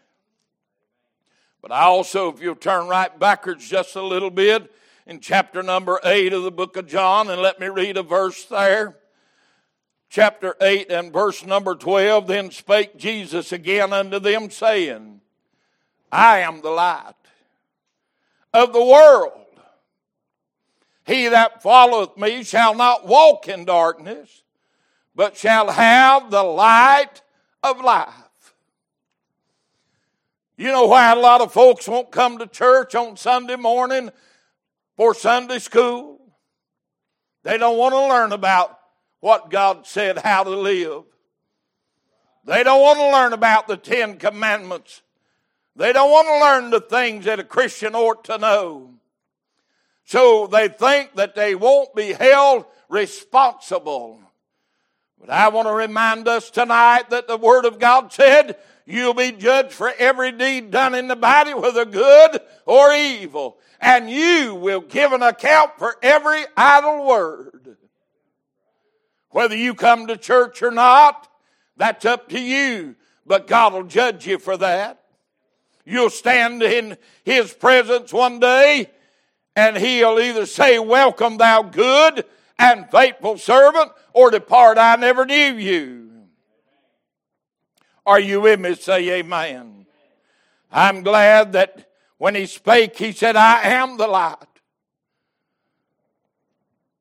But 1.63 1.73
I 1.73 1.85
also, 1.85 2.31
if 2.31 2.43
you'll 2.43 2.55
turn 2.55 2.87
right 2.87 3.19
backwards 3.19 3.67
just 3.67 3.97
a 3.97 4.03
little 4.03 4.31
bit 4.31 4.71
in 5.07 5.21
chapter 5.21 5.63
number 5.63 5.99
8 6.05 6.35
of 6.35 6.43
the 6.43 6.51
book 6.51 6.77
of 6.77 6.87
John, 6.87 7.31
and 7.31 7.41
let 7.41 7.59
me 7.59 7.69
read 7.69 7.97
a 7.97 8.03
verse 8.03 8.45
there. 8.45 8.99
Chapter 10.11 10.55
8 10.61 10.91
and 10.91 11.15
verse 11.15 11.47
number 11.47 11.75
12 11.75 12.27
Then 12.27 12.51
spake 12.51 12.99
Jesus 12.99 13.53
again 13.53 13.95
unto 13.95 14.19
them, 14.19 14.51
saying, 14.51 15.23
I 16.13 16.41
am 16.41 16.61
the 16.61 16.69
light 16.69 17.15
of 18.55 18.73
the 18.73 18.83
world. 18.83 19.33
He 21.05 21.29
that 21.29 21.63
followeth 21.63 22.17
me 22.17 22.45
shall 22.45 22.75
not 22.75 23.07
walk 23.07 23.49
in 23.49 23.67
darkness, 23.67 24.43
but 25.15 25.37
shall 25.37 25.71
have 25.71 26.31
the 26.31 26.43
light 26.43 27.21
of 27.63 27.83
life. 27.83 28.55
You 30.57 30.69
know 30.69 30.87
why 30.87 31.13
a 31.13 31.17
lot 31.17 31.41
of 31.41 31.53
folks 31.53 31.89
won't 31.89 32.13
come 32.13 32.39
to 32.39 32.47
church 32.47 32.95
on 32.95 33.17
Sunday 33.17 33.57
morning 33.57 34.11
for 34.97 35.13
Sunday 35.13 35.59
school? 35.59 36.21
They 37.43 37.59
don't 37.59 37.77
want 37.77 37.93
to 37.93 38.07
learn 38.07 38.33
about 38.33 38.79
what 39.21 39.51
God 39.51 39.87
said 39.87 40.19
how 40.19 40.45
to 40.45 40.51
live. 40.51 41.03
They 42.45 42.63
don't 42.63 42.81
want 42.81 42.99
to 42.99 43.11
learn 43.11 43.33
about 43.33 43.67
the 43.67 43.77
Ten 43.77 44.17
Commandments. 44.17 45.03
They 45.77 45.93
don't 45.93 46.11
want 46.11 46.29
to 46.29 46.41
learn 46.41 46.71
the 46.71 46.81
things 46.81 47.25
that 47.25 47.41
a 47.41 47.45
Christian 47.45 47.95
ought 47.95 48.25
to 48.25 48.39
know. 48.39 48.91
So 50.05 50.47
they 50.47 50.69
think 50.69 51.15
that 51.15 51.35
they 51.35 51.55
won't 51.55 51.95
be 51.95 52.13
held 52.13 52.67
responsible 52.89 54.21
but 55.27 55.33
I 55.33 55.49
want 55.49 55.69
to 55.69 55.73
remind 55.73 56.29
us 56.29 56.51
tonight 56.51 57.09
that 57.09 57.27
the 57.27 57.39
Word 57.39 57.65
of 57.65 57.79
God 57.79 58.13
said, 58.13 58.59
You'll 58.85 59.15
be 59.15 59.33
judged 59.33 59.73
for 59.73 59.91
every 59.99 60.33
deed 60.33 60.71
done 60.71 60.95
in 60.95 61.09
the 61.09 61.17
body, 61.17 61.55
whether 61.55 61.87
good 61.87 62.41
or 62.67 62.93
evil. 62.93 63.57
And 63.81 64.11
you 64.11 64.55
will 64.55 64.83
give 64.83 65.13
an 65.13 65.23
account 65.23 65.79
for 65.79 65.97
every 66.03 66.43
idle 66.55 67.07
word. 67.07 67.79
Whether 69.31 69.57
you 69.57 69.73
come 69.73 70.09
to 70.09 70.19
church 70.19 70.63
or 70.63 70.71
not, 70.71 71.27
that's 71.79 72.05
up 72.05 72.29
to 72.29 72.39
you. 72.39 72.95
But 73.25 73.47
God 73.47 73.73
will 73.73 73.85
judge 73.85 74.27
you 74.27 74.39
for 74.39 74.59
that. 74.59 75.04
You'll 75.85 76.11
stand 76.11 76.63
in 76.63 76.97
His 77.25 77.53
presence 77.53 78.13
one 78.13 78.41
day, 78.41 78.91
and 79.55 79.77
He'll 79.77 80.19
either 80.19 80.47
say, 80.47 80.79
Welcome, 80.79 81.37
thou 81.37 81.63
good 81.63 82.25
and 82.59 82.91
faithful 82.91 83.39
servant, 83.39 83.93
or 84.13 84.31
depart, 84.31 84.79
I 84.79 84.97
never 84.97 85.27
knew 85.27 85.55
you. 85.57 86.05
Are 88.07 88.21
you 88.21 88.43
with 88.43 88.61
me? 88.61 88.75
Say 88.75 89.11
amen. 89.19 89.87
I'm 90.71 91.03
glad 91.03 91.53
that 91.53 91.91
when 92.19 92.35
he 92.35 92.47
spake, 92.47 92.97
he 92.97 93.13
said, 93.13 93.37
I 93.37 93.63
am 93.63 93.97
the 93.97 94.07
light. 94.07 94.37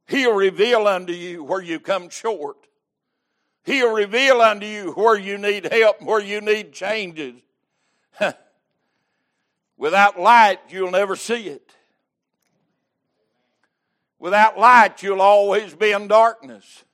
He'll 0.08 0.34
reveal 0.34 0.88
unto 0.88 1.14
you 1.14 1.44
where 1.44 1.62
you 1.62 1.80
come 1.80 2.10
short. 2.10 2.58
He'll 3.64 3.94
reveal 3.94 4.42
unto 4.42 4.66
you 4.66 4.92
where 4.92 5.18
you 5.18 5.38
need 5.38 5.72
help, 5.72 6.02
where 6.02 6.22
you 6.22 6.42
need 6.42 6.74
changes. 6.74 7.36
Without 9.84 10.18
light, 10.18 10.62
you'll 10.70 10.92
never 10.92 11.18
see 11.18 11.50
it. 11.50 11.76
Without 14.18 14.58
light, 14.58 15.04
you'll 15.04 15.20
always 15.20 15.74
be 15.74 15.92
in 15.92 16.08
darkness. 16.08 16.86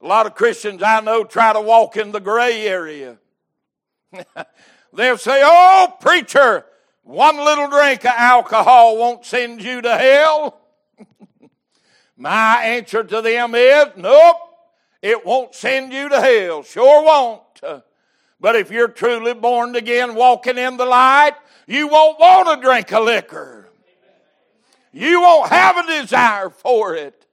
A 0.00 0.06
lot 0.08 0.26
of 0.26 0.34
Christians 0.34 0.82
I 0.82 0.98
know 0.98 1.22
try 1.22 1.52
to 1.52 1.60
walk 1.60 1.96
in 1.96 2.10
the 2.10 2.18
gray 2.18 2.66
area. 2.66 3.18
They'll 4.92 5.16
say, 5.16 5.42
Oh, 5.44 5.94
preacher, 6.00 6.64
one 7.04 7.36
little 7.36 7.68
drink 7.68 8.04
of 8.04 8.14
alcohol 8.16 8.96
won't 8.98 9.24
send 9.24 9.62
you 9.62 9.80
to 9.82 9.96
hell. 9.96 10.60
My 12.16 12.64
answer 12.64 13.04
to 13.04 13.22
them 13.22 13.54
is, 13.54 13.86
Nope, 13.96 14.38
it 15.02 15.24
won't 15.24 15.54
send 15.54 15.92
you 15.92 16.08
to 16.08 16.20
hell. 16.20 16.64
Sure 16.64 17.04
won't. 17.04 17.84
But 18.40 18.56
if 18.56 18.72
you're 18.72 18.88
truly 18.88 19.34
born 19.34 19.76
again, 19.76 20.16
walking 20.16 20.58
in 20.58 20.76
the 20.76 20.84
light, 20.84 21.34
you 21.72 21.88
won't 21.88 22.20
want 22.20 22.60
to 22.60 22.66
drink 22.66 22.92
a 22.92 23.00
liquor. 23.00 23.66
You 24.92 25.22
won't 25.22 25.48
have 25.48 25.78
a 25.78 26.00
desire 26.00 26.50
for 26.50 26.94
it. 26.94 27.24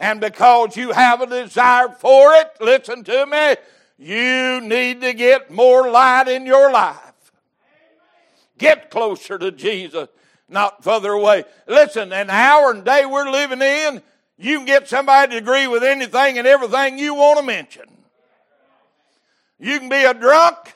And 0.00 0.20
because 0.20 0.76
you 0.76 0.90
have 0.90 1.20
a 1.20 1.26
desire 1.26 1.88
for 1.88 2.32
it, 2.34 2.50
listen 2.60 3.04
to 3.04 3.26
me, 3.26 3.56
you 3.96 4.60
need 4.60 5.00
to 5.02 5.12
get 5.12 5.52
more 5.52 5.88
light 5.88 6.26
in 6.26 6.46
your 6.46 6.72
life. 6.72 6.96
Get 8.58 8.90
closer 8.90 9.38
to 9.38 9.52
Jesus, 9.52 10.08
not 10.48 10.82
further 10.82 11.12
away. 11.12 11.44
Listen, 11.68 12.12
an 12.12 12.28
hour 12.28 12.72
and 12.72 12.84
day 12.84 13.06
we're 13.06 13.30
living 13.30 13.62
in, 13.62 14.02
you 14.36 14.56
can 14.56 14.66
get 14.66 14.88
somebody 14.88 15.32
to 15.32 15.38
agree 15.38 15.68
with 15.68 15.84
anything 15.84 16.38
and 16.38 16.46
everything 16.46 16.98
you 16.98 17.14
want 17.14 17.38
to 17.38 17.46
mention. 17.46 17.84
You 19.60 19.78
can 19.78 19.88
be 19.88 20.02
a 20.02 20.14
drunk. 20.14 20.74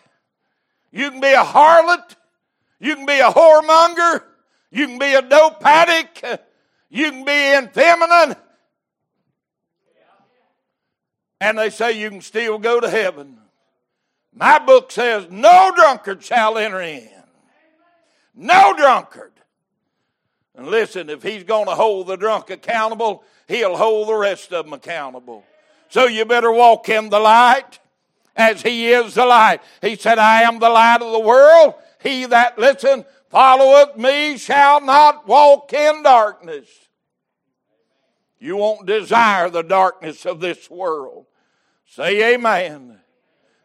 You 0.93 1.11
can 1.11 1.21
be 1.21 1.33
a 1.33 1.43
harlot. 1.43 2.15
You 2.81 2.97
can 2.97 3.07
be 3.07 3.19
a 3.19 3.31
whoremonger. 3.31 4.23
You 4.71 4.87
can 4.89 4.99
be 4.99 5.15
a 5.15 5.23
dope 5.23 5.65
addict. 5.65 6.25
You 6.91 7.11
can 7.11 7.25
be 7.25 7.55
infeminate. 7.55 8.37
And 11.41 11.59
they 11.59 11.71
say 11.71 12.01
you 12.01 12.11
can 12.11 12.21
still 12.21 12.59
go 12.59 12.81
to 12.81 12.89
heaven. 12.89 13.39
My 14.35 14.59
book 14.59 14.91
says, 14.91 15.27
No 15.31 15.73
drunkard 15.75 16.25
shall 16.25 16.59
enter 16.59 16.81
in. 16.81 17.09
No 18.35 18.75
drunkard. 18.77 19.33
And 20.57 20.69
listen, 20.69 21.11
if 21.11 21.23
he's 21.23 21.45
going 21.45 21.67
to 21.67 21.75
hold 21.75 22.07
the 22.07 22.17
drunk 22.17 22.51
accountable, 22.51 23.25
he'll 23.49 23.77
hold 23.77 24.09
the 24.09 24.15
rest 24.15 24.53
of 24.53 24.65
them 24.65 24.73
accountable. 24.73 25.45
So 25.89 26.07
you 26.07 26.25
better 26.25 26.53
walk 26.53 26.89
in 26.89 27.11
the 27.11 27.21
light 27.21 27.79
as 28.37 28.63
he 28.63 28.89
is 28.89 29.15
the 29.15 29.27
light. 29.27 29.61
He 29.81 29.97
said, 29.97 30.19
I 30.19 30.43
am 30.43 30.59
the 30.59 30.69
light 30.69 31.03
of 31.03 31.13
the 31.13 31.21
world. 31.21 31.75
He 32.05 32.27
that 32.27 32.59
listen 32.59 33.05
followeth 33.31 33.97
me 33.97 34.37
shall 34.37 34.81
not 34.81 35.27
walk 35.27 35.73
in 35.73 36.03
darkness. 36.05 36.69
You 38.39 38.57
won't 38.57 38.87
desire 38.87 39.51
the 39.51 39.63
darkness 39.63 40.25
of 40.27 40.39
this 40.39 40.71
world. 40.71 41.27
Say 41.87 42.35
amen. 42.35 43.01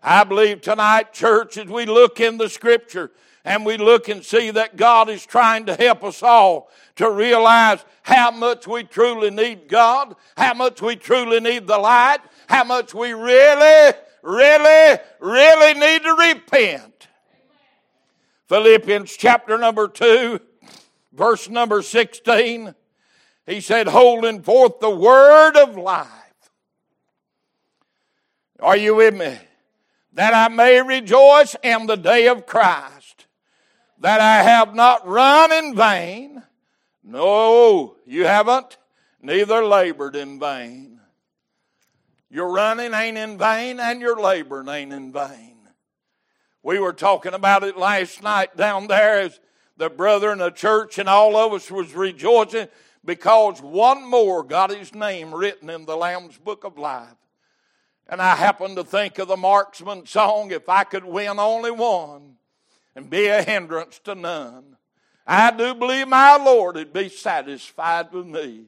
I 0.01 0.23
believe 0.23 0.61
tonight, 0.61 1.13
church, 1.13 1.57
as 1.57 1.67
we 1.67 1.85
look 1.85 2.21
in 2.21 2.37
the 2.37 2.49
scripture 2.49 3.11
and 3.43 3.65
we 3.65 3.75
look 3.75 4.07
and 4.07 4.23
see 4.23 4.51
that 4.51 4.77
God 4.77 5.09
is 5.09 5.25
trying 5.25 5.65
to 5.65 5.75
help 5.75 6.03
us 6.03 6.23
all 6.23 6.69
to 6.95 7.11
realize 7.11 7.83
how 8.03 8.31
much 8.31 8.65
we 8.65 8.83
truly 8.83 9.29
need 9.29 9.67
God, 9.67 10.15
how 10.37 10.53
much 10.53 10.81
we 10.81 10.95
truly 10.95 11.41
need 11.41 11.67
the 11.67 11.77
light, 11.77 12.19
how 12.47 12.63
much 12.63 12.93
we 12.93 13.11
really 13.11 13.93
really, 14.21 14.99
really 15.19 15.73
need 15.79 16.03
to 16.03 16.13
repent. 16.13 17.08
Philippians 18.49 19.15
chapter 19.15 19.59
number 19.59 19.87
2, 19.87 20.39
verse 21.13 21.47
number 21.49 21.83
16, 21.83 22.73
he 23.45 23.61
said, 23.61 23.87
holding 23.87 24.41
forth 24.41 24.79
the 24.79 24.89
word 24.89 25.55
of 25.55 25.77
life. 25.77 26.07
Are 28.59 28.75
you 28.75 28.95
with 28.95 29.15
me? 29.15 29.37
That 30.13 30.33
I 30.33 30.47
may 30.53 30.81
rejoice 30.81 31.55
in 31.61 31.85
the 31.85 31.95
day 31.95 32.27
of 32.27 32.47
Christ, 32.47 33.27
that 33.99 34.19
I 34.19 34.41
have 34.41 34.73
not 34.73 35.07
run 35.07 35.51
in 35.51 35.75
vain. 35.75 36.41
No, 37.03 37.97
you 38.07 38.25
haven't, 38.25 38.77
neither 39.21 39.63
labored 39.63 40.15
in 40.15 40.39
vain. 40.39 40.99
Your 42.31 42.51
running 42.51 42.95
ain't 42.95 43.17
in 43.17 43.37
vain, 43.37 43.79
and 43.79 44.01
your 44.01 44.19
laboring 44.19 44.69
ain't 44.69 44.91
in 44.91 45.13
vain. 45.13 45.58
We 46.61 46.79
were 46.79 46.93
talking 46.93 47.33
about 47.33 47.63
it 47.63 47.77
last 47.77 48.21
night 48.21 48.57
down 48.57 48.87
there 48.87 49.21
as 49.21 49.39
the 49.77 49.89
brother 49.89 50.31
in 50.31 50.39
the 50.39 50.49
church 50.49 50.97
and 50.97 51.07
all 51.07 51.37
of 51.37 51.53
us 51.53 51.71
was 51.71 51.93
rejoicing 51.93 52.67
because 53.05 53.61
one 53.61 54.07
more 54.07 54.43
got 54.43 54.71
his 54.71 54.93
name 54.93 55.33
written 55.33 55.69
in 55.69 55.85
the 55.85 55.95
Lamb's 55.95 56.37
Book 56.37 56.65
of 56.65 56.77
Life. 56.77 57.15
And 58.09 58.21
I 58.21 58.35
happened 58.35 58.75
to 58.75 58.83
think 58.83 59.19
of 59.19 59.27
the 59.27 59.37
Marksmen 59.37 60.05
song, 60.05 60.51
If 60.51 60.67
I 60.67 60.83
Could 60.83 61.05
Win 61.05 61.39
Only 61.39 61.71
One 61.71 62.35
and 62.95 63.09
Be 63.09 63.27
a 63.27 63.41
Hindrance 63.41 63.99
to 63.99 64.15
None. 64.15 64.75
I 65.25 65.51
do 65.51 65.75
believe 65.75 66.07
my 66.07 66.35
Lord 66.37 66.75
would 66.75 66.91
be 66.91 67.07
satisfied 67.07 68.11
with 68.11 68.25
me. 68.25 68.65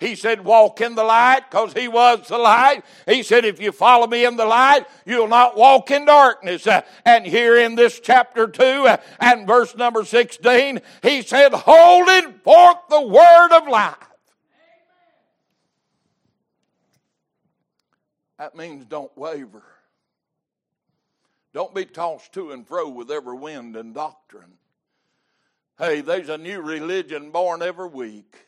He 0.00 0.14
said, 0.14 0.44
walk 0.44 0.80
in 0.80 0.94
the 0.94 1.02
light 1.02 1.50
because 1.50 1.72
he 1.72 1.88
was 1.88 2.28
the 2.28 2.38
light. 2.38 2.84
He 3.06 3.24
said, 3.24 3.44
if 3.44 3.60
you 3.60 3.72
follow 3.72 4.06
me 4.06 4.24
in 4.24 4.36
the 4.36 4.44
light, 4.44 4.86
you'll 5.04 5.26
not 5.26 5.56
walk 5.56 5.90
in 5.90 6.04
darkness. 6.04 6.68
Uh, 6.68 6.82
and 7.04 7.26
here 7.26 7.58
in 7.58 7.74
this 7.74 7.98
chapter 7.98 8.46
2 8.46 8.62
uh, 8.62 8.96
and 9.18 9.44
verse 9.44 9.74
number 9.74 10.04
16, 10.04 10.80
he 11.02 11.22
said, 11.22 11.52
holding 11.52 12.34
forth 12.44 12.76
the 12.88 13.02
word 13.02 13.52
of 13.52 13.66
life. 13.66 13.96
That 18.38 18.54
means 18.54 18.84
don't 18.84 19.16
waver. 19.18 19.64
Don't 21.52 21.74
be 21.74 21.84
tossed 21.84 22.32
to 22.34 22.52
and 22.52 22.64
fro 22.64 22.88
with 22.88 23.10
every 23.10 23.36
wind 23.36 23.74
and 23.74 23.92
doctrine. 23.92 24.58
Hey, 25.76 26.02
there's 26.02 26.28
a 26.28 26.38
new 26.38 26.60
religion 26.60 27.32
born 27.32 27.62
every 27.62 27.88
week. 27.88 28.47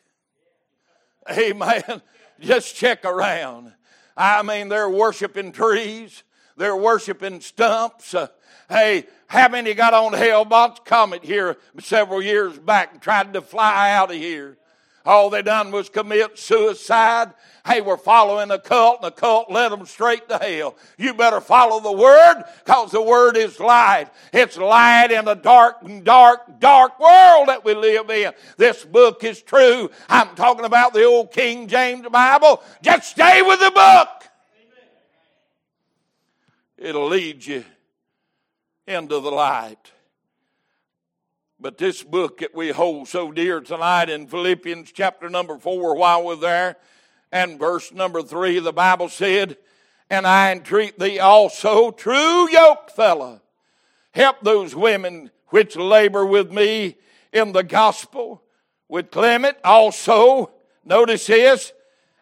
Amen. 1.31 2.03
Just 2.40 2.75
check 2.75 3.05
around. 3.05 3.73
I 4.16 4.43
mean, 4.43 4.69
they're 4.69 4.88
worshiping 4.88 5.53
trees, 5.53 6.23
they're 6.57 6.77
worshiping 6.77 7.40
stumps. 7.40 8.14
Uh, 8.14 8.29
hey, 8.69 9.07
how 9.27 9.49
many 9.49 9.75
got 9.75 9.95
on 9.95 10.12
Hale-Bopp's 10.12 10.81
Comet 10.85 11.25
here 11.25 11.57
several 11.79 12.23
years 12.23 12.59
back 12.59 12.93
and 12.93 13.03
tried 13.03 13.33
to 13.35 13.43
fly 13.43 13.93
out 13.93 14.11
of 14.11 14.16
here? 14.16 14.59
All 15.07 15.31
they 15.31 15.43
done 15.43 15.71
was 15.71 15.89
commit 15.89 16.39
suicide. 16.39 17.33
Hey, 17.67 17.81
we're 17.81 17.97
following 17.97 18.51
a 18.51 18.59
cult, 18.59 18.97
and 19.03 19.05
the 19.05 19.11
cult 19.11 19.51
led 19.51 19.71
them 19.71 19.87
straight 19.87 20.29
to 20.29 20.37
hell. 20.37 20.77
You 20.99 21.15
better 21.15 21.41
follow 21.41 21.81
the 21.81 21.93
Word, 21.93 22.45
because 22.65 22.91
the 22.91 23.01
Word 23.01 23.37
is 23.37 23.59
light. 23.59 24.09
It's 24.33 24.59
light 24.59 25.11
in 25.11 25.27
a 25.27 25.35
dark, 25.35 25.77
dark, 26.05 26.61
dark 26.61 27.01
world 27.01 27.49
that 27.49 27.65
we 27.65 27.75
live 27.75 28.11
in. 28.11 28.33
This 28.57 28.85
book 28.85 29.25
is 29.25 29.41
true. 29.41 29.91
I'm 30.09 30.35
talking 30.37 30.65
about 30.65 30.93
the 30.93 31.05
old 31.05 31.33
King 31.33 31.67
James 31.67 32.07
Bible. 32.09 32.63
Just 32.83 33.11
stay 33.11 33.41
with 33.43 33.61
the 33.61 33.71
book. 33.71 34.09
It'll 36.77 37.09
lead 37.09 37.45
you 37.45 37.65
into 38.87 39.21
the 39.21 39.31
light. 39.31 39.93
But 41.62 41.77
this 41.77 42.03
book 42.03 42.38
that 42.38 42.55
we 42.55 42.70
hold 42.70 43.09
so 43.09 43.31
dear 43.31 43.61
tonight 43.61 44.09
in 44.09 44.27
Philippians 44.27 44.92
chapter 44.92 45.29
number 45.29 45.59
four, 45.59 45.94
while 45.94 46.25
we're 46.25 46.37
there, 46.37 46.77
and 47.31 47.59
verse 47.59 47.92
number 47.92 48.23
three, 48.23 48.59
the 48.61 48.73
Bible 48.73 49.11
said, 49.11 49.59
And 50.09 50.27
I 50.27 50.53
entreat 50.53 50.99
thee 50.99 51.18
also, 51.18 51.90
true 51.90 52.51
yoke 52.51 52.90
fellow, 52.90 53.42
help 54.12 54.40
those 54.40 54.75
women 54.75 55.31
which 55.49 55.77
labor 55.77 56.25
with 56.25 56.51
me 56.51 56.96
in 57.31 57.53
the 57.53 57.62
gospel, 57.62 58.42
with 58.88 59.11
Clement 59.11 59.59
also, 59.62 60.51
notice 60.83 61.27
this, 61.27 61.75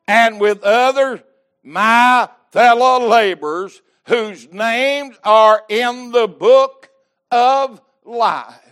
and 0.09 0.40
with 0.40 0.64
other 0.64 1.22
my 1.62 2.29
fellow 2.51 3.07
laborers 3.07 3.83
whose 4.09 4.53
names 4.53 5.16
are 5.22 5.62
in 5.68 6.11
the 6.11 6.27
book 6.27 6.88
of 7.31 7.81
life. 8.05 8.67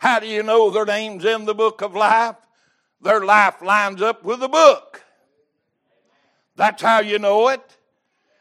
How 0.00 0.18
do 0.18 0.26
you 0.26 0.42
know 0.42 0.70
their 0.70 0.86
name's 0.86 1.26
in 1.26 1.44
the 1.44 1.54
book 1.54 1.82
of 1.82 1.94
life? 1.94 2.36
Their 3.02 3.22
life 3.22 3.60
lines 3.60 4.00
up 4.00 4.24
with 4.24 4.40
the 4.40 4.48
book. 4.48 5.04
That's 6.56 6.80
how 6.80 7.00
you 7.00 7.18
know 7.18 7.48
it. 7.48 7.60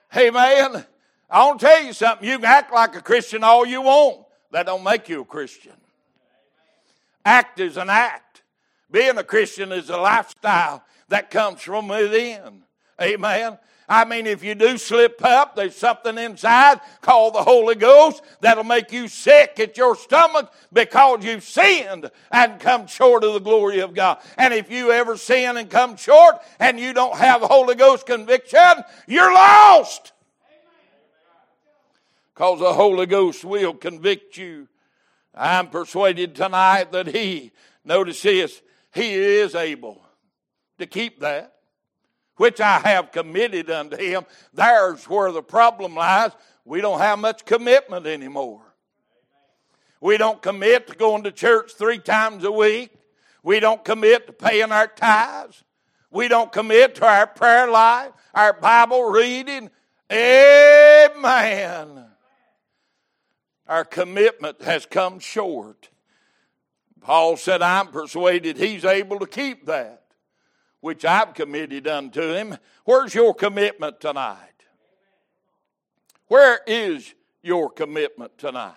Hey 0.10 0.30
man, 0.30 0.86
I 1.30 1.46
want 1.46 1.60
to 1.60 1.66
tell 1.66 1.84
you 1.84 1.92
something. 1.92 2.26
You 2.26 2.38
can 2.38 2.46
act 2.46 2.72
like 2.72 2.96
a 2.96 3.02
Christian 3.02 3.44
all 3.44 3.66
you 3.66 3.82
want. 3.82 4.26
That 4.52 4.68
don't 4.68 4.86
make 4.86 5.10
you 5.10 5.20
a 5.20 5.26
Christian. 5.26 5.76
Act 7.26 7.60
is 7.60 7.76
an 7.76 7.90
act. 7.90 8.42
Being 8.90 9.18
a 9.18 9.24
Christian 9.26 9.74
is 9.74 9.90
a 9.90 9.98
lifestyle 9.98 10.82
that 11.10 11.30
comes 11.30 11.60
from 11.62 11.90
within. 11.90 12.64
Amen. 13.02 13.58
I 13.92 14.06
mean, 14.06 14.28
if 14.28 14.44
you 14.44 14.54
do 14.54 14.78
slip 14.78 15.26
up, 15.26 15.56
there's 15.56 15.76
something 15.76 16.16
inside 16.20 16.80
called 17.02 17.34
the 17.34 17.42
Holy 17.42 17.74
Ghost 17.74 18.22
that'll 18.40 18.64
make 18.64 18.92
you 18.92 19.08
sick 19.08 19.60
at 19.60 19.78
your 19.78 19.96
stomach 19.96 20.54
because 20.72 21.26
you've 21.26 21.44
sinned 21.44 22.12
and 22.32 22.60
come 22.60 22.86
short 22.86 23.24
of 23.24 23.34
the 23.34 23.40
glory 23.40 23.80
of 23.80 23.96
God. 23.96 24.20
And 24.38 24.54
if 24.54 24.70
you 24.70 24.92
ever 24.92 25.18
sin 25.18 25.58
and 25.58 25.72
come 25.72 25.98
short 25.98 26.36
and 26.60 26.80
you 26.80 26.94
don't 26.94 27.18
have 27.18 27.42
Holy 27.42 27.74
Ghost 27.74 28.06
conviction, 28.06 28.84
you're 29.08 29.34
lost. 29.34 30.14
Because 32.36 32.60
the 32.60 32.74
Holy 32.74 33.08
Ghost 33.08 33.44
will 33.44 33.74
convict 33.74 34.38
you. 34.38 34.68
I'm 35.34 35.68
persuaded 35.68 36.36
tonight 36.36 36.92
that 36.92 37.08
He, 37.08 37.52
notice 37.84 38.22
this, 38.22 38.62
He 38.94 39.16
is 39.16 39.56
able 39.56 40.00
to 40.78 40.86
keep 40.86 41.22
that 41.22 41.59
which 42.40 42.62
I 42.62 42.80
have 42.80 43.12
committed 43.12 43.70
unto 43.70 43.98
him. 43.98 44.26
There's 44.54 45.04
where 45.10 45.30
the 45.34 45.44
problem 45.44 45.94
lies. 45.94 46.32
We 46.64 46.80
don't 46.80 47.00
have 47.00 47.20
much 47.20 47.44
commitment 47.44 48.08
anymore. 48.08 48.62
We 50.00 50.16
don't 50.16 50.42
commit 50.42 50.88
to 50.88 50.96
going 50.96 51.24
to 51.24 51.34
church 51.34 51.74
three 51.74 52.00
times 52.00 52.46
a 52.46 52.52
week. 52.52 52.92
We 53.44 53.60
don't 53.60 53.84
commit 53.84 54.26
to 54.28 54.32
paying 54.32 54.72
our 54.72 54.88
tithes. 54.88 55.66
We 56.12 56.30
don't 56.30 56.50
commit 56.50 56.96
to 56.96 57.06
our 57.06 57.28
prayer 57.28 57.70
life, 57.70 58.12
our 58.34 58.54
Bible 58.54 59.04
reading. 59.04 59.70
Amen. 60.10 62.06
Our 63.68 63.84
commitment 63.84 64.62
has 64.62 64.86
come 64.86 65.20
short. 65.20 65.90
Paul 67.02 67.36
said, 67.36 67.62
I'm 67.62 67.88
persuaded 67.88 68.56
he's 68.56 68.86
able 68.86 69.20
to 69.20 69.28
keep 69.28 69.66
that 69.66 70.04
which 70.82 71.06
I've 71.06 71.34
committed 71.34 71.88
unto 71.88 72.34
him. 72.34 72.58
Where's 72.86 73.14
your 73.14 73.34
commitment 73.34 74.00
tonight? 74.00 74.38
Where 76.28 76.60
is 76.68 77.14
your 77.42 77.70
commitment 77.70 78.38
tonight? 78.38 78.76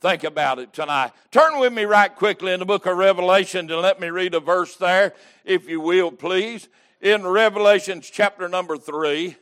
Think 0.00 0.22
about 0.22 0.60
it 0.60 0.72
tonight. 0.72 1.10
Turn 1.32 1.58
with 1.58 1.72
me 1.72 1.84
right 1.84 2.14
quickly 2.14 2.52
in 2.52 2.60
the 2.60 2.66
book 2.66 2.86
of 2.86 2.96
Revelation 2.96 3.70
and 3.70 3.82
let 3.82 4.00
me 4.00 4.08
read 4.08 4.34
a 4.34 4.40
verse 4.40 4.76
there, 4.76 5.12
if 5.44 5.68
you 5.68 5.80
will, 5.80 6.12
please. 6.12 6.68
In 7.00 7.26
Revelations 7.26 8.08
chapter 8.08 8.48
number 8.48 8.76
three. 8.76 9.36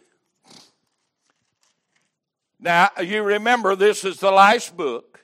Now, 2.59 2.91
you 3.03 3.23
remember 3.23 3.77
this 3.77 4.05
is 4.05 4.19
the 4.19 4.31
last 4.31 4.77
book. 4.77 5.21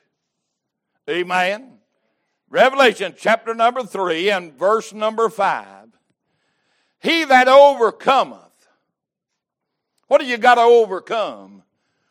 Amen. 1.08 1.78
Revelation 2.50 3.14
chapter 3.16 3.54
number 3.54 3.82
three 3.82 4.30
and 4.30 4.52
verse 4.52 4.92
number 4.92 5.30
five. 5.30 5.81
He 7.02 7.24
that 7.24 7.48
overcometh. 7.48 8.38
What 10.06 10.20
do 10.20 10.26
you 10.26 10.38
got 10.38 10.54
to 10.54 10.60
overcome? 10.60 11.62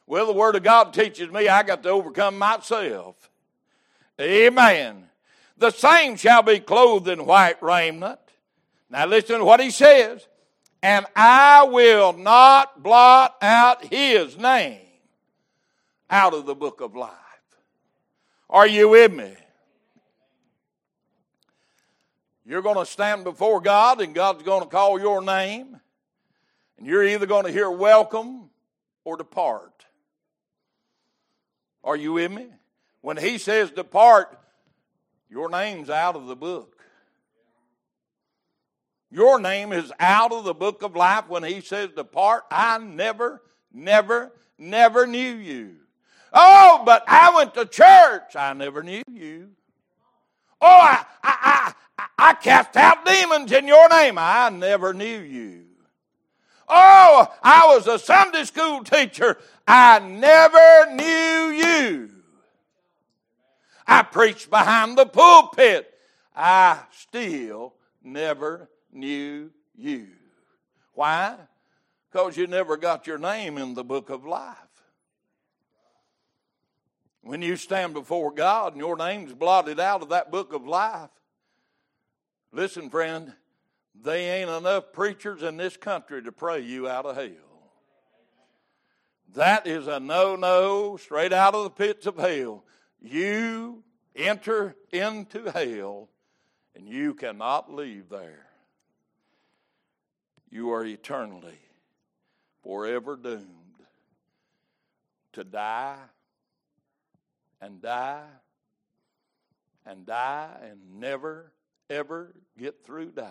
Well, 0.06 0.26
the 0.26 0.34
Word 0.34 0.56
of 0.56 0.64
God 0.64 0.94
teaches 0.94 1.32
me 1.32 1.48
I 1.48 1.64
got 1.64 1.82
to 1.84 1.90
overcome 1.90 2.38
myself. 2.38 3.30
Amen. 4.20 5.08
The 5.58 5.72
same 5.72 6.18
shall 6.18 6.44
be 6.44 6.60
clothed 6.60 7.08
in 7.08 7.26
white 7.26 7.62
raiment. 7.64 8.20
Now 8.90 9.06
listen 9.06 9.40
to 9.40 9.46
what 9.46 9.62
he 9.62 9.72
says. 9.72 10.28
And 10.84 11.06
I 11.16 11.64
will 11.64 12.12
not 12.12 12.82
blot 12.84 13.38
out 13.42 13.86
his 13.86 14.38
name 14.38 14.80
out 16.10 16.34
of 16.34 16.46
the 16.46 16.56
book 16.56 16.82
of 16.82 16.96
life. 16.96 17.12
Are 18.50 18.68
you 18.68 18.90
with 18.90 19.14
me? 19.14 19.34
You're 22.46 22.62
going 22.62 22.78
to 22.78 22.86
stand 22.86 23.24
before 23.24 23.62
God 23.62 24.02
and 24.02 24.16
God's 24.16 24.44
going 24.44 24.64
to 24.64 24.70
call 24.70 25.00
your 25.00 25.22
name. 25.22 25.80
And 26.78 26.88
you're 26.88 27.04
either 27.04 27.26
going 27.26 27.46
to 27.46 27.52
hear 27.52 27.70
welcome 27.70 28.50
or 29.04 29.18
depart. 29.18 29.86
Are 31.84 31.96
you 31.96 32.14
with 32.14 32.32
me? 32.32 32.48
When 33.02 33.18
he 33.18 33.38
says 33.38 33.72
depart, 33.72 34.40
your 35.30 35.50
name's 35.50 35.90
out 35.90 36.16
of 36.16 36.28
the 36.28 36.36
book. 36.36 36.84
Your 39.12 39.40
name 39.40 39.74
is 39.74 39.92
out 40.00 40.32
of 40.32 40.46
the 40.46 40.54
book 40.54 40.84
of 40.84 40.96
life 40.96 41.28
when 41.28 41.44
he 41.44 41.62
says 41.62 41.90
depart. 41.96 42.44
I 42.50 42.78
never, 42.78 43.42
never, 43.74 44.32
never 44.58 45.06
knew 45.06 45.36
you. 45.36 45.76
Oh, 46.32 46.82
but 46.86 47.04
I 47.08 47.36
went 47.36 47.54
to 47.56 47.66
church. 47.66 48.36
I 48.36 48.54
never 48.54 48.84
knew 48.84 49.04
you. 49.12 49.50
Oh, 50.62 50.68
I, 50.68 51.06
I, 51.24 51.74
I 52.18 52.34
cast 52.36 52.78
out 52.78 53.06
demons 53.06 53.52
in 53.52 53.68
your 53.68 53.90
name. 53.90 54.18
I 54.18 54.50
never 54.50 54.94
knew 54.94 55.20
you. 55.20 55.64
Oh, 56.68 57.28
I 57.44 57.74
was 57.76 57.88
a 57.88 58.00
Sunday 58.00 58.44
school 58.46 58.84
teacher. 58.84 59.38
I 59.68 60.00
never 60.00 60.96
knew 60.96 61.50
you. 61.56 62.12
I 63.86 64.04
preached 64.04 64.50
behind 64.50 64.98
the 64.98 65.06
pulpit. 65.06 65.94
I 66.36 66.80
still 66.92 67.74
never 68.04 68.70
knew 68.94 69.52
you. 69.76 70.08
Why? 70.94 71.36
Because 72.10 72.38
you 72.38 72.48
never 72.48 72.78
got 72.78 73.08
your 73.08 73.18
name 73.18 73.58
in 73.58 73.74
the 73.74 73.84
book 73.84 74.10
of 74.10 74.26
life. 74.26 74.56
When 77.22 77.42
you 77.42 77.56
stand 77.56 77.94
before 77.94 78.32
God 78.32 78.74
and 78.74 78.82
your 78.82 78.98
name's 78.98 79.34
blotted 79.34 79.80
out 79.80 80.02
of 80.02 80.10
that 80.10 80.32
book 80.32 80.54
of 80.54 80.66
life, 80.66 81.10
Listen, 82.54 82.90
friend, 82.90 83.34
they 83.96 84.42
ain't 84.42 84.50
enough 84.50 84.92
preachers 84.92 85.42
in 85.42 85.58
this 85.58 85.78
country 85.78 86.22
to 86.24 86.32
pray 86.32 86.60
you 86.60 86.88
out 86.88 87.06
of 87.06 87.16
hell. 87.16 87.30
That 89.34 89.66
is 89.66 89.88
a 89.88 90.00
no 90.00 90.36
no, 90.36 90.98
straight 90.98 91.32
out 91.32 91.56
of 91.56 91.64
the 91.64 91.70
pits 91.70 92.06
of 92.06 92.18
hell. 92.18 92.66
You 93.00 93.84
enter 94.16 94.76
into 94.92 95.50
hell 95.50 96.10
and 96.76 96.88
you 96.88 97.14
cannot 97.14 97.74
leave 97.74 98.10
there. 98.10 98.48
You 100.50 100.72
are 100.74 100.84
eternally, 100.84 101.60
forever 102.62 103.16
doomed 103.16 103.48
to 105.32 105.46
die 105.46 105.96
and 107.62 107.82
die 107.82 108.26
and 109.86 110.06
die 110.06 110.50
and 110.64 111.00
never 111.00 111.52
ever 111.90 112.34
get 112.58 112.84
through 112.84 113.12
dying. 113.12 113.30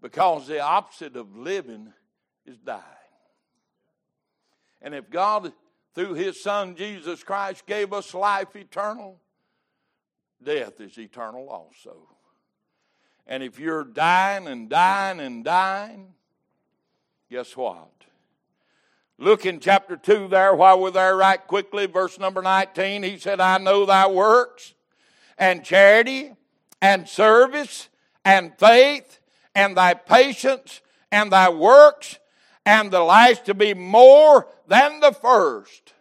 Because 0.00 0.46
the 0.46 0.60
opposite 0.60 1.16
of 1.16 1.36
living 1.36 1.92
is 2.44 2.58
dying. 2.58 2.82
And 4.82 4.94
if 4.94 5.08
God, 5.08 5.52
through 5.94 6.14
His 6.14 6.42
Son 6.42 6.76
Jesus 6.76 7.22
Christ, 7.22 7.64
gave 7.66 7.92
us 7.92 8.12
life 8.12 8.54
eternal, 8.54 9.18
death 10.42 10.80
is 10.80 10.98
eternal 10.98 11.48
also. 11.48 11.96
And 13.26 13.42
if 13.42 13.58
you're 13.58 13.84
dying 13.84 14.46
and 14.46 14.68
dying 14.68 15.20
and 15.20 15.42
dying, 15.42 16.12
guess 17.30 17.56
what? 17.56 17.93
Look 19.18 19.46
in 19.46 19.60
chapter 19.60 19.96
2 19.96 20.28
there 20.28 20.54
while 20.54 20.80
we're 20.80 20.90
there 20.90 21.16
right 21.16 21.44
quickly, 21.46 21.86
verse 21.86 22.18
number 22.18 22.42
19. 22.42 23.04
He 23.04 23.16
said, 23.16 23.40
I 23.40 23.58
know 23.58 23.86
thy 23.86 24.08
works 24.08 24.74
and 25.38 25.64
charity 25.64 26.32
and 26.82 27.08
service 27.08 27.88
and 28.24 28.52
faith 28.58 29.20
and 29.54 29.76
thy 29.76 29.94
patience 29.94 30.80
and 31.12 31.30
thy 31.30 31.48
works 31.48 32.18
and 32.66 32.90
the 32.90 33.02
last 33.04 33.44
to 33.46 33.54
be 33.54 33.72
more 33.72 34.48
than 34.66 34.98
the 34.98 35.12
first. 35.12 35.92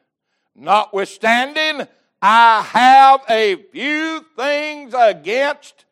Notwithstanding, 0.55 1.87
I 2.21 2.61
have 2.61 3.21
a 3.29 3.55
few 3.71 4.25
things 4.35 4.95
against 4.97 5.85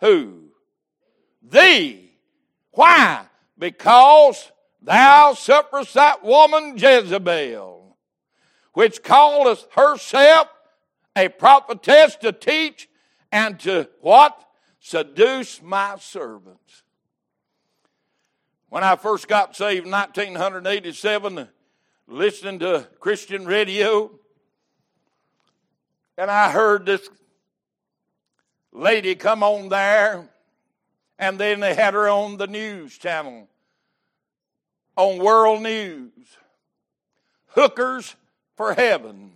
who? 0.00 0.50
Thee. 1.42 2.10
Why? 2.72 3.24
Because 3.58 4.52
thou 4.82 5.34
sufferest 5.34 5.94
that 5.94 6.24
woman 6.24 6.76
Jezebel, 6.76 7.96
which 8.72 9.02
calleth 9.02 9.66
herself 9.72 10.48
a 11.16 11.28
prophetess 11.28 12.16
to 12.16 12.32
teach 12.32 12.88
and 13.30 13.58
to 13.60 13.88
what? 14.00 14.38
Seduce 14.80 15.62
my 15.62 15.96
servants. 15.98 16.82
When 18.68 18.82
I 18.82 18.96
first 18.96 19.28
got 19.28 19.54
saved 19.54 19.86
in 19.86 19.92
1987, 19.92 21.48
listening 22.08 22.58
to 22.60 22.88
Christian 22.98 23.44
radio, 23.46 24.10
and 26.16 26.30
I 26.30 26.50
heard 26.50 26.86
this 26.86 27.08
lady 28.72 29.14
come 29.14 29.42
on 29.42 29.68
there, 29.68 30.28
and 31.18 31.38
then 31.38 31.60
they 31.60 31.74
had 31.74 31.94
her 31.94 32.08
on 32.08 32.38
the 32.38 32.46
news 32.46 32.96
channel, 32.96 33.48
on 34.96 35.18
world 35.18 35.62
news. 35.62 36.10
Hookers 37.48 38.16
for 38.56 38.74
heaven. 38.74 39.30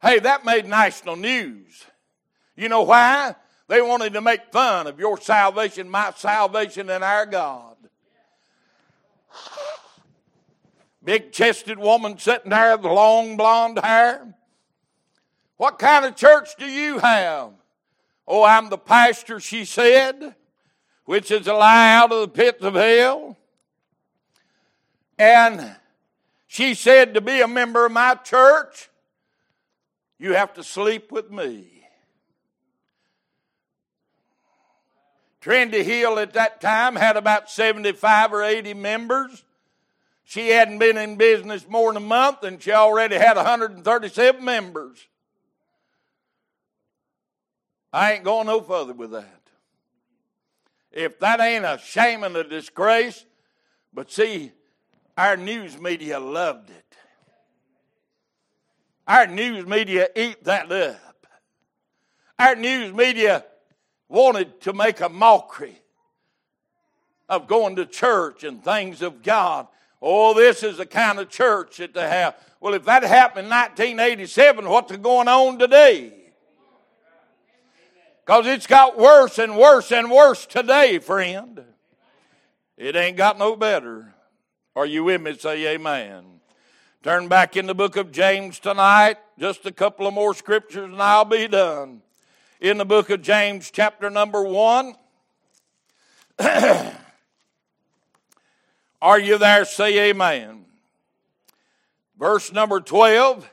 Hey, 0.00 0.18
that 0.18 0.44
made 0.44 0.66
national 0.66 1.16
news. 1.16 1.84
You 2.56 2.68
know 2.68 2.82
why? 2.82 3.34
They 3.68 3.80
wanted 3.80 4.12
to 4.14 4.20
make 4.20 4.52
fun 4.52 4.86
of 4.86 4.98
your 4.98 5.18
salvation, 5.18 5.88
my 5.88 6.12
salvation, 6.16 6.90
and 6.90 7.02
our 7.02 7.24
God. 7.24 7.76
Big 11.04 11.32
chested 11.32 11.78
woman 11.78 12.18
sitting 12.18 12.50
there 12.50 12.76
with 12.76 12.86
long 12.86 13.36
blonde 13.36 13.78
hair. 13.82 14.34
What 15.56 15.78
kind 15.78 16.04
of 16.04 16.16
church 16.16 16.50
do 16.58 16.66
you 16.66 16.98
have? 16.98 17.52
Oh, 18.26 18.44
I'm 18.44 18.68
the 18.68 18.78
pastor, 18.78 19.40
she 19.40 19.64
said, 19.64 20.34
which 21.04 21.30
is 21.30 21.46
a 21.46 21.54
lie 21.54 21.94
out 21.94 22.12
of 22.12 22.20
the 22.20 22.28
pits 22.28 22.62
of 22.62 22.74
hell. 22.74 23.36
And 25.18 25.76
she 26.46 26.74
said, 26.74 27.14
to 27.14 27.20
be 27.20 27.40
a 27.40 27.48
member 27.48 27.86
of 27.86 27.92
my 27.92 28.14
church, 28.14 28.88
you 30.18 30.34
have 30.34 30.54
to 30.54 30.62
sleep 30.62 31.10
with 31.10 31.30
me. 31.30 31.68
Trinity 35.40 35.82
Hill 35.82 36.20
at 36.20 36.34
that 36.34 36.60
time 36.60 36.94
had 36.94 37.16
about 37.16 37.50
75 37.50 38.32
or 38.32 38.44
80 38.44 38.74
members. 38.74 39.44
She 40.24 40.50
hadn't 40.50 40.78
been 40.78 40.96
in 40.96 41.16
business 41.16 41.66
more 41.68 41.92
than 41.92 42.02
a 42.02 42.06
month 42.06 42.44
and 42.44 42.62
she 42.62 42.70
already 42.70 43.16
had 43.16 43.36
137 43.36 44.44
members. 44.44 45.06
I 47.92 48.12
ain't 48.12 48.24
going 48.24 48.46
no 48.46 48.60
further 48.60 48.94
with 48.94 49.10
that. 49.10 49.41
If 50.92 51.18
that 51.20 51.40
ain't 51.40 51.64
a 51.64 51.78
shame 51.82 52.22
and 52.22 52.36
a 52.36 52.44
disgrace, 52.44 53.24
but 53.94 54.10
see, 54.10 54.52
our 55.16 55.36
news 55.36 55.78
media 55.80 56.20
loved 56.20 56.70
it. 56.70 56.96
Our 59.06 59.26
news 59.26 59.66
media 59.66 60.08
eat 60.14 60.44
that 60.44 60.70
up. 60.70 61.26
Our 62.38 62.54
news 62.56 62.92
media 62.92 63.44
wanted 64.08 64.60
to 64.62 64.72
make 64.72 65.00
a 65.00 65.08
mockery 65.08 65.80
of 67.28 67.46
going 67.46 67.76
to 67.76 67.86
church 67.86 68.44
and 68.44 68.62
things 68.62 69.00
of 69.00 69.22
God. 69.22 69.66
Oh, 70.00 70.34
this 70.34 70.62
is 70.62 70.76
the 70.76 70.86
kind 70.86 71.18
of 71.18 71.30
church 71.30 71.78
that 71.78 71.94
they 71.94 72.08
have. 72.08 72.36
Well, 72.60 72.74
if 72.74 72.84
that 72.84 73.02
happened 73.02 73.46
in 73.46 73.50
1987, 73.50 74.68
what's 74.68 74.96
going 74.96 75.28
on 75.28 75.58
today? 75.58 76.21
Because 78.24 78.46
it's 78.46 78.66
got 78.66 78.96
worse 78.98 79.38
and 79.38 79.56
worse 79.56 79.90
and 79.90 80.10
worse 80.10 80.46
today, 80.46 80.98
friend. 80.98 81.64
It 82.76 82.94
ain't 82.94 83.16
got 83.16 83.38
no 83.38 83.56
better. 83.56 84.14
Are 84.76 84.86
you 84.86 85.04
with 85.04 85.20
me? 85.20 85.36
Say 85.36 85.66
amen. 85.74 86.24
Turn 87.02 87.26
back 87.26 87.56
in 87.56 87.66
the 87.66 87.74
book 87.74 87.96
of 87.96 88.12
James 88.12 88.60
tonight. 88.60 89.16
Just 89.38 89.66
a 89.66 89.72
couple 89.72 90.06
of 90.06 90.14
more 90.14 90.34
scriptures 90.34 90.90
and 90.90 91.02
I'll 91.02 91.24
be 91.24 91.48
done 91.48 92.02
in 92.60 92.78
the 92.78 92.84
book 92.84 93.10
of 93.10 93.22
James, 93.22 93.72
chapter 93.72 94.08
number 94.08 94.44
one. 94.44 94.94
Are 99.02 99.18
you 99.18 99.36
there? 99.36 99.64
Say 99.64 100.10
amen. 100.10 100.64
Verse 102.16 102.52
number 102.52 102.80
12 102.80 103.50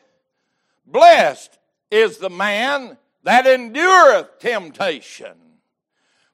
Blessed 0.85 1.57
is 1.89 2.17
the 2.17 2.29
man 2.29 2.97
that 3.23 3.45
endureth 3.45 4.39
temptation, 4.39 5.35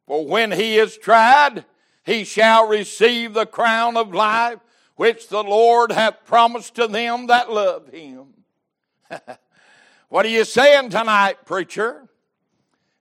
for 0.06 0.26
when 0.26 0.52
he 0.52 0.78
is 0.78 0.98
tried, 0.98 1.66
he 2.04 2.24
shall 2.24 2.68
receive 2.68 3.34
the 3.34 3.46
crown 3.46 3.98
of 3.98 4.14
life 4.14 4.60
which 4.96 5.28
the 5.28 5.44
Lord 5.44 5.92
hath 5.92 6.26
promised 6.26 6.76
to 6.76 6.88
them 6.88 7.28
that 7.28 7.52
love 7.52 7.90
him. 7.90 8.28
what 10.10 10.26
are 10.26 10.30
you 10.30 10.46
saying 10.46 10.92
tonight, 10.92 11.46
preacher? 11.46 12.08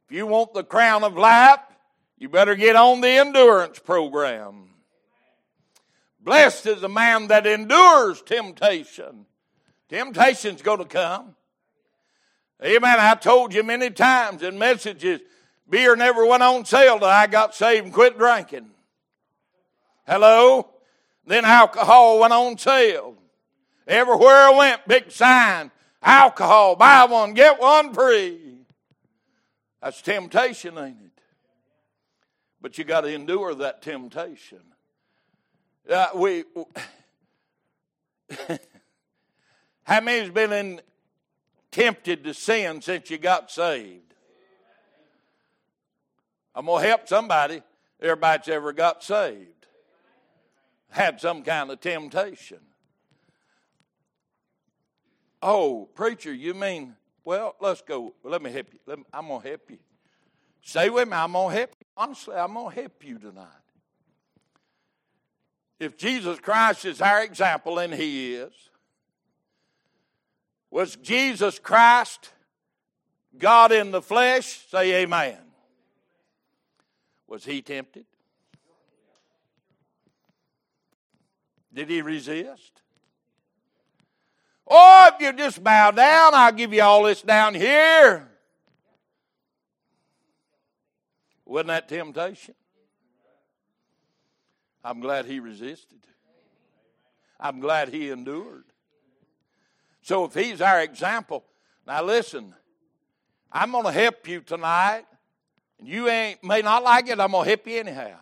If 0.09 0.17
you 0.17 0.27
want 0.27 0.55
the 0.55 0.65
crown 0.65 1.05
of 1.05 1.17
life, 1.17 1.61
you 2.19 2.29
better 2.29 2.55
get 2.55 2.77
on 2.77 3.01
the 3.01 3.09
endurance 3.09 3.79
program. 3.79 4.71
Blessed 6.21 6.67
is 6.67 6.81
the 6.81 6.89
man 6.89 7.29
that 7.29 7.47
endures 7.47 8.23
temptation. 8.23 9.27
Temptation's 9.89 10.63
going 10.63 10.79
to 10.79 10.87
come. 10.87 11.37
Amen. 12.63 12.97
I 12.99 13.15
told 13.15 13.55
you 13.55 13.63
many 13.63 13.91
times 13.91 14.43
in 14.43 14.59
messages, 14.59 15.21
beer 15.69 15.97
never 15.97 16.27
went 16.27 16.43
on 16.43 16.65
sale 16.65 16.99
till 16.99 17.09
I 17.09 17.27
got 17.27 17.55
saved 17.55 17.87
and 17.87 17.95
quit 17.95 18.19
drinking. 18.19 18.71
Hello? 20.07 20.69
Then 21.27 21.45
alcohol 21.45 22.21
went 22.21 22.33
on 22.33 22.59
sale. 22.59 23.17
Everywhere 23.87 24.35
I 24.35 24.51
went, 24.57 24.89
big 24.89 25.11
sign, 25.11 25.71
alcohol, 26.03 26.77
buy 26.77 27.05
one, 27.05 27.35
get 27.35 27.61
one 27.61 27.93
free. 27.93 28.59
That's 29.83 30.01
temptation, 30.01 30.79
ain't 30.79 30.97
it? 31.05 31.23
But 32.61 32.79
you 32.79 32.85
got 32.85 33.03
to 33.03 33.09
endure 33.09 33.55
that 33.57 33.83
temptation. 33.83 34.61
Uh, 35.91 36.07
we, 36.15 36.45
how 39.85 40.01
many's 40.01 40.31
been 40.31 40.53
in, 40.53 40.81
tempted 41.75 42.25
to 42.25 42.35
sin 42.35 42.81
since 42.81 43.11
you 43.11 43.19
got 43.19 43.51
saved? 43.51 44.15
I'm 46.55 46.67
gonna 46.67 46.87
help 46.87 47.09
somebody. 47.09 47.63
Everybody's 48.01 48.49
ever 48.49 48.73
got 48.73 49.03
saved 49.03 49.67
had 50.91 51.21
some 51.21 51.43
kind 51.43 51.71
of 51.71 51.81
temptation. 51.81 52.61
Oh, 55.43 55.89
preacher, 55.95 56.33
you 56.33 56.55
mean 56.55 56.95
well, 57.25 57.57
let's 57.61 57.81
go. 57.81 58.15
Let 58.23 58.43
me 58.43 58.53
help 58.53 58.67
you. 58.73 58.97
Me, 58.97 59.03
I'm 59.13 59.29
going 59.29 59.41
to 59.41 59.49
help 59.49 59.71
you. 59.71 59.79
Stay 60.61 60.91
with 60.91 61.09
me. 61.09 61.15
I'm 61.15 61.33
going 61.33 61.51
to 61.51 61.59
help 61.59 61.71
you. 61.81 61.87
Honestly, 61.97 62.35
I'm 62.35 62.53
going 62.53 62.75
to 62.75 62.81
help 62.81 63.05
you 63.05 63.19
tonight. 63.19 63.47
If 65.81 65.97
Jesus 65.97 66.39
Christ 66.39 66.85
is 66.85 67.01
our 67.01 67.25
example, 67.25 67.79
and 67.79 67.95
He 67.95 68.35
is, 68.35 68.53
was 70.75 70.97
Jesus 70.97 71.61
Christ 71.61 72.33
God 73.39 73.71
in 73.71 73.93
the 73.93 74.03
flesh? 74.03 74.67
Say 74.73 75.03
amen. 75.03 75.39
Was 77.29 77.45
He 77.45 77.63
tempted? 77.63 78.07
Did 81.73 81.89
He 81.89 82.03
resist? 82.03 82.83
Oh, 84.67 85.11
if 85.15 85.21
you 85.21 85.33
just 85.35 85.63
bow 85.63 85.93
down, 85.93 86.35
I'll 86.35 86.51
give 86.51 86.73
you 86.73 86.83
all 86.83 87.05
this 87.05 87.23
down 87.23 87.55
here. 87.55 88.29
Wasn't 91.45 91.69
that 91.69 91.89
temptation? 91.89 92.55
I'm 94.83 94.99
glad 94.99 95.27
he 95.27 95.39
resisted. 95.39 96.01
I'm 97.39 97.61
glad 97.61 97.91
he 97.91 98.11
endured. 98.11 98.65
So 100.05 100.27
if 100.27 100.35
he's 100.35 100.61
our 100.61 100.83
example, 100.83 101.43
now 101.87 102.03
listen, 102.03 102.55
I'm 103.51 103.73
going 103.73 103.87
to 103.87 103.91
help 103.91 104.29
you 104.29 104.43
tonight. 104.43 105.05
And 105.79 105.89
you 105.89 106.11
ain't 106.11 106.45
may 106.45 106.61
not 106.61 106.83
like 106.83 107.09
it, 107.09 107.19
I'm 107.19 107.33
going 107.33 107.45
to 107.45 107.49
help 107.49 107.67
you 107.67 107.81
anyhow. 107.81 108.19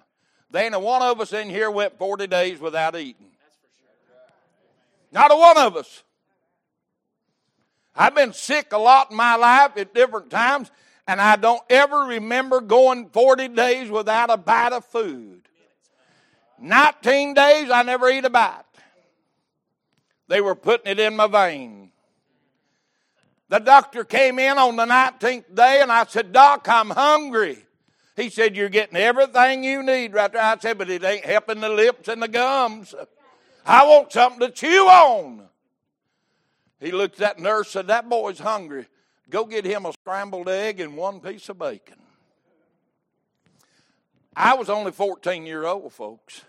There 0.49 0.65
ain't 0.65 0.77
a 0.77 0.79
one 0.79 1.03
of 1.03 1.21
us 1.21 1.33
in 1.33 1.51
here 1.51 1.69
went 1.73 1.99
40 1.99 2.29
days 2.29 2.61
without 2.61 2.95
eating. 2.95 3.27
Not 5.11 5.33
a 5.33 5.37
one 5.37 5.59
of 5.59 5.77
us. 5.77 6.05
I've 7.97 8.15
been 8.15 8.33
sick 8.33 8.73
a 8.73 8.79
lot 8.79 9.11
in 9.11 9.17
my 9.17 9.35
life 9.35 9.73
at 9.77 9.93
different 9.93 10.31
times, 10.31 10.71
and 11.09 11.21
I 11.21 11.35
don't 11.35 11.63
ever 11.69 11.99
remember 12.03 12.61
going 12.61 13.09
40 13.09 13.49
days 13.49 13.91
without 13.91 14.31
a 14.31 14.37
bite 14.37 14.73
of 14.73 14.85
food. 14.85 15.49
19 16.61 17.35
days, 17.35 17.71
I 17.71 17.83
never 17.83 18.09
eat 18.09 18.25
a 18.25 18.31
bite. 18.31 18.72
They 20.29 20.41
were 20.41 20.55
putting 20.55 20.91
it 20.91 20.99
in 20.99 21.17
my 21.17 21.27
vein. 21.27 21.91
The 23.49 23.59
doctor 23.59 24.05
came 24.05 24.39
in 24.39 24.57
on 24.57 24.77
the 24.77 24.87
19th 24.87 25.55
day, 25.55 25.81
and 25.83 25.93
I 25.93 26.07
said, 26.07 26.33
Doc, 26.33 26.67
I'm 26.69 26.91
hungry. 26.91 27.65
He 28.17 28.31
said, 28.31 28.57
You're 28.57 28.69
getting 28.69 28.97
everything 28.97 29.65
you 29.65 29.83
need 29.83 30.15
right 30.15 30.33
there. 30.33 30.43
I 30.43 30.57
said, 30.59 30.79
But 30.79 30.91
it 30.91 31.05
ain't 31.05 31.25
helping 31.25 31.61
the 31.61 31.69
lips 31.69 32.09
and 32.09 32.23
the 32.23 32.29
gums. 32.29 32.95
I 33.67 33.85
want 33.85 34.13
something 34.13 34.41
to 34.41 34.51
chew 34.51 34.87
on. 34.87 35.49
He 36.81 36.91
looked 36.91 37.21
at 37.21 37.37
that 37.37 37.39
nurse 37.39 37.67
and 37.69 37.73
said, 37.73 37.87
That 37.89 38.09
boy's 38.09 38.39
hungry. 38.39 38.87
Go 39.29 39.45
get 39.45 39.65
him 39.65 39.87
a 39.87 39.93
scrambled 39.93 40.49
egg 40.49 40.81
and 40.81 40.97
one 40.97 41.21
piece 41.21 41.49
of 41.49 41.59
bacon. 41.59 41.97
I 44.35 44.55
was 44.55 44.71
only 44.71 44.93
14 44.93 45.47
year 45.47 45.67
old, 45.67 45.93
folks. 45.93 46.43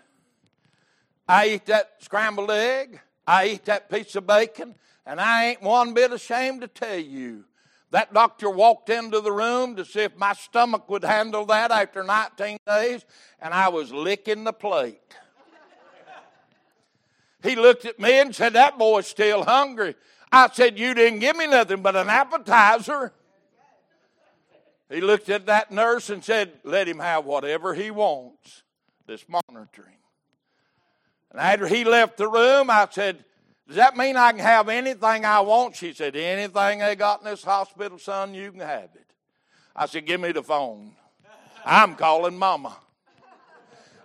I 1.26 1.44
ate 1.44 1.66
that 1.66 1.92
scrambled 2.00 2.50
egg, 2.50 3.00
I 3.26 3.46
eat 3.46 3.64
that 3.66 3.90
piece 3.90 4.14
of 4.16 4.26
bacon, 4.26 4.74
and 5.06 5.20
I 5.20 5.46
ain't 5.46 5.62
one 5.62 5.94
bit 5.94 6.12
ashamed 6.12 6.60
to 6.60 6.68
tell 6.68 6.98
you. 6.98 7.44
That 7.90 8.12
doctor 8.12 8.50
walked 8.50 8.90
into 8.90 9.20
the 9.20 9.30
room 9.30 9.76
to 9.76 9.84
see 9.84 10.00
if 10.00 10.16
my 10.16 10.32
stomach 10.32 10.88
would 10.90 11.04
handle 11.04 11.46
that 11.46 11.70
after 11.70 12.02
19 12.02 12.58
days, 12.66 13.04
and 13.40 13.54
I 13.54 13.68
was 13.68 13.92
licking 13.92 14.44
the 14.44 14.52
plate. 14.52 15.00
He 17.42 17.56
looked 17.56 17.84
at 17.84 18.00
me 18.00 18.20
and 18.20 18.34
said, 18.34 18.54
That 18.54 18.78
boy's 18.78 19.06
still 19.06 19.44
hungry. 19.44 19.94
I 20.32 20.48
said, 20.52 20.78
You 20.78 20.94
didn't 20.94 21.20
give 21.20 21.36
me 21.36 21.46
nothing 21.46 21.82
but 21.82 21.94
an 21.94 22.08
appetizer. 22.08 23.12
He 24.90 25.00
looked 25.00 25.28
at 25.28 25.46
that 25.46 25.70
nurse 25.70 26.10
and 26.10 26.24
said, 26.24 26.54
Let 26.64 26.88
him 26.88 26.98
have 26.98 27.24
whatever 27.24 27.74
he 27.74 27.90
wants. 27.90 28.62
This 29.06 29.24
monitoring. 29.28 29.98
And 31.34 31.40
after 31.40 31.66
he 31.66 31.82
left 31.82 32.16
the 32.16 32.28
room, 32.28 32.70
I 32.70 32.86
said, 32.88 33.24
Does 33.66 33.74
that 33.74 33.96
mean 33.96 34.16
I 34.16 34.30
can 34.30 34.38
have 34.38 34.68
anything 34.68 35.24
I 35.24 35.40
want? 35.40 35.74
She 35.74 35.92
said, 35.92 36.14
Anything 36.14 36.78
they 36.78 36.94
got 36.94 37.20
in 37.20 37.26
this 37.26 37.42
hospital, 37.42 37.98
son, 37.98 38.34
you 38.34 38.52
can 38.52 38.60
have 38.60 38.90
it. 38.94 39.06
I 39.74 39.86
said, 39.86 40.06
Give 40.06 40.20
me 40.20 40.30
the 40.30 40.44
phone. 40.44 40.92
I'm 41.64 41.96
calling 41.96 42.38
mama. 42.38 42.76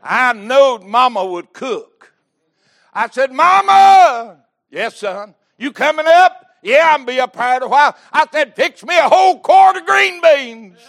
I 0.02 0.34
knowed 0.34 0.84
mama 0.84 1.24
would 1.24 1.54
cook. 1.54 2.12
I 2.92 3.08
said, 3.10 3.32
Mama! 3.32 4.44
Yes, 4.72 4.98
son. 4.98 5.36
You 5.60 5.72
coming 5.72 6.08
up? 6.08 6.48
Yeah, 6.63 6.96
I'm 6.96 7.06
be 7.06 7.20
up 7.20 7.36
here 7.36 7.60
a 7.62 7.68
while. 7.68 7.96
I 8.12 8.26
said, 8.32 8.56
Fix 8.56 8.84
me 8.84 8.98
a 8.98 9.08
whole 9.08 9.39
quart 9.39 9.78
of 9.78 9.86
green 9.86 10.20
beans. 10.20 10.80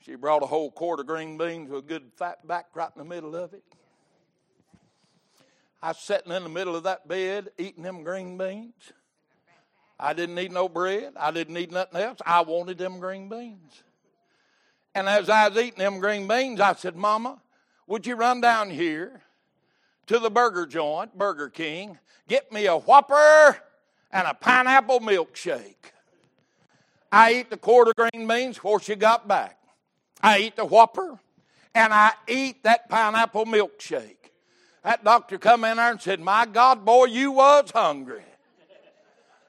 She 0.00 0.14
brought 0.14 0.42
a 0.42 0.46
whole 0.46 0.70
quart 0.70 1.00
of 1.00 1.06
green 1.06 1.38
beans 1.38 1.70
with 1.70 1.84
a 1.84 1.88
good 1.88 2.12
fat 2.16 2.46
back 2.46 2.66
right 2.74 2.90
in 2.94 2.98
the 2.98 3.08
middle 3.08 3.34
of 3.34 3.54
it. 3.54 3.64
I 5.82 5.88
was 5.88 5.98
sitting 5.98 6.32
in 6.32 6.42
the 6.42 6.48
middle 6.48 6.74
of 6.74 6.84
that 6.84 7.06
bed 7.06 7.50
eating 7.58 7.82
them 7.82 8.02
green 8.02 8.38
beans. 8.38 8.92
I 9.98 10.12
didn't 10.12 10.34
need 10.34 10.52
no 10.52 10.68
bread. 10.68 11.12
I 11.18 11.30
didn't 11.30 11.54
need 11.54 11.72
nothing 11.72 12.00
else. 12.00 12.18
I 12.24 12.42
wanted 12.42 12.78
them 12.78 12.98
green 12.98 13.28
beans. 13.28 13.82
And 14.94 15.08
as 15.08 15.28
I 15.28 15.48
was 15.48 15.58
eating 15.58 15.78
them 15.78 16.00
green 16.00 16.26
beans, 16.26 16.60
I 16.60 16.74
said, 16.74 16.96
Mama, 16.96 17.40
would 17.86 18.06
you 18.06 18.16
run 18.16 18.40
down 18.40 18.70
here 18.70 19.22
to 20.06 20.18
the 20.18 20.30
burger 20.30 20.66
joint, 20.66 21.16
Burger 21.16 21.48
King, 21.48 21.98
get 22.28 22.50
me 22.50 22.66
a 22.66 22.76
Whopper 22.76 23.58
and 24.10 24.26
a 24.26 24.34
pineapple 24.34 25.00
milkshake? 25.00 25.92
I 27.12 27.34
eat 27.34 27.50
the 27.50 27.56
quarter 27.56 27.92
green 27.96 28.26
beans 28.26 28.56
before 28.56 28.80
she 28.80 28.96
got 28.96 29.28
back. 29.28 29.58
I 30.22 30.40
eat 30.40 30.56
the 30.56 30.64
Whopper 30.64 31.18
and 31.74 31.92
I 31.92 32.12
eat 32.26 32.64
that 32.64 32.88
pineapple 32.88 33.44
milkshake. 33.44 34.15
That 34.86 35.02
doctor 35.02 35.36
come 35.36 35.64
in 35.64 35.78
there 35.78 35.90
and 35.90 36.00
said, 36.00 36.20
My 36.20 36.46
God, 36.46 36.84
boy, 36.84 37.06
you 37.06 37.32
was 37.32 37.72
hungry. 37.72 38.22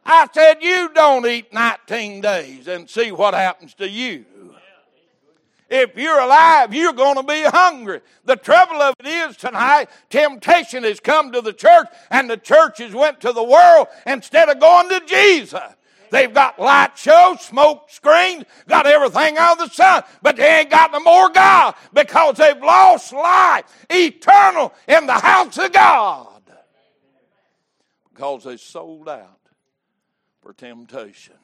I 0.04 0.28
said, 0.34 0.64
You 0.64 0.90
don't 0.96 1.28
eat 1.28 1.54
19 1.54 2.22
days 2.22 2.68
and 2.68 2.90
see 2.90 3.12
what 3.12 3.36
happens 3.36 3.76
to 3.76 3.88
you. 3.88 4.26
If 5.70 5.96
you're 5.96 6.20
alive, 6.20 6.74
you're 6.74 6.92
going 6.92 7.18
to 7.18 7.24
be 7.24 7.44
hungry. 7.44 8.02
The 8.26 8.36
trouble 8.36 8.82
of 8.82 8.96
it 9.00 9.06
is 9.06 9.38
tonight, 9.38 9.90
temptation 10.10 10.84
has 10.84 11.00
come 11.00 11.32
to 11.34 11.42
the 11.42 11.54
church, 11.54 11.86
and 12.10 12.28
the 12.28 12.38
church 12.38 12.78
churches 12.78 12.96
went 12.96 13.22
to 13.22 13.32
the 13.32 13.44
world 13.44 13.90
instead 14.08 14.50
of 14.50 14.60
going 14.60 14.90
to 14.90 15.06
Jesus. 15.06 15.60
They've 16.10 16.34
got 16.34 16.60
light 16.60 16.98
shows, 16.98 17.42
smoke 17.42 17.90
screens, 17.90 18.46
got 18.68 18.86
everything 18.86 19.38
out 19.38 19.60
of 19.60 19.70
the 19.70 19.76
sun, 19.76 20.04
but 20.22 20.36
they 20.36 20.60
ain't 20.60 20.70
got 20.70 20.92
no 20.92 21.00
more 21.00 21.30
God 21.30 21.76
because 21.94 22.38
they've 22.38 22.62
lost 22.62 23.14
life 23.14 23.66
eternal 23.90 24.74
in 24.88 25.06
the 25.06 25.14
house 25.14 25.58
of 25.58 25.72
God. 25.72 26.42
Because 28.14 28.44
they 28.44 28.58
sold 28.58 29.10
out 29.10 29.40
for 30.42 30.54
temptation. 30.54 31.36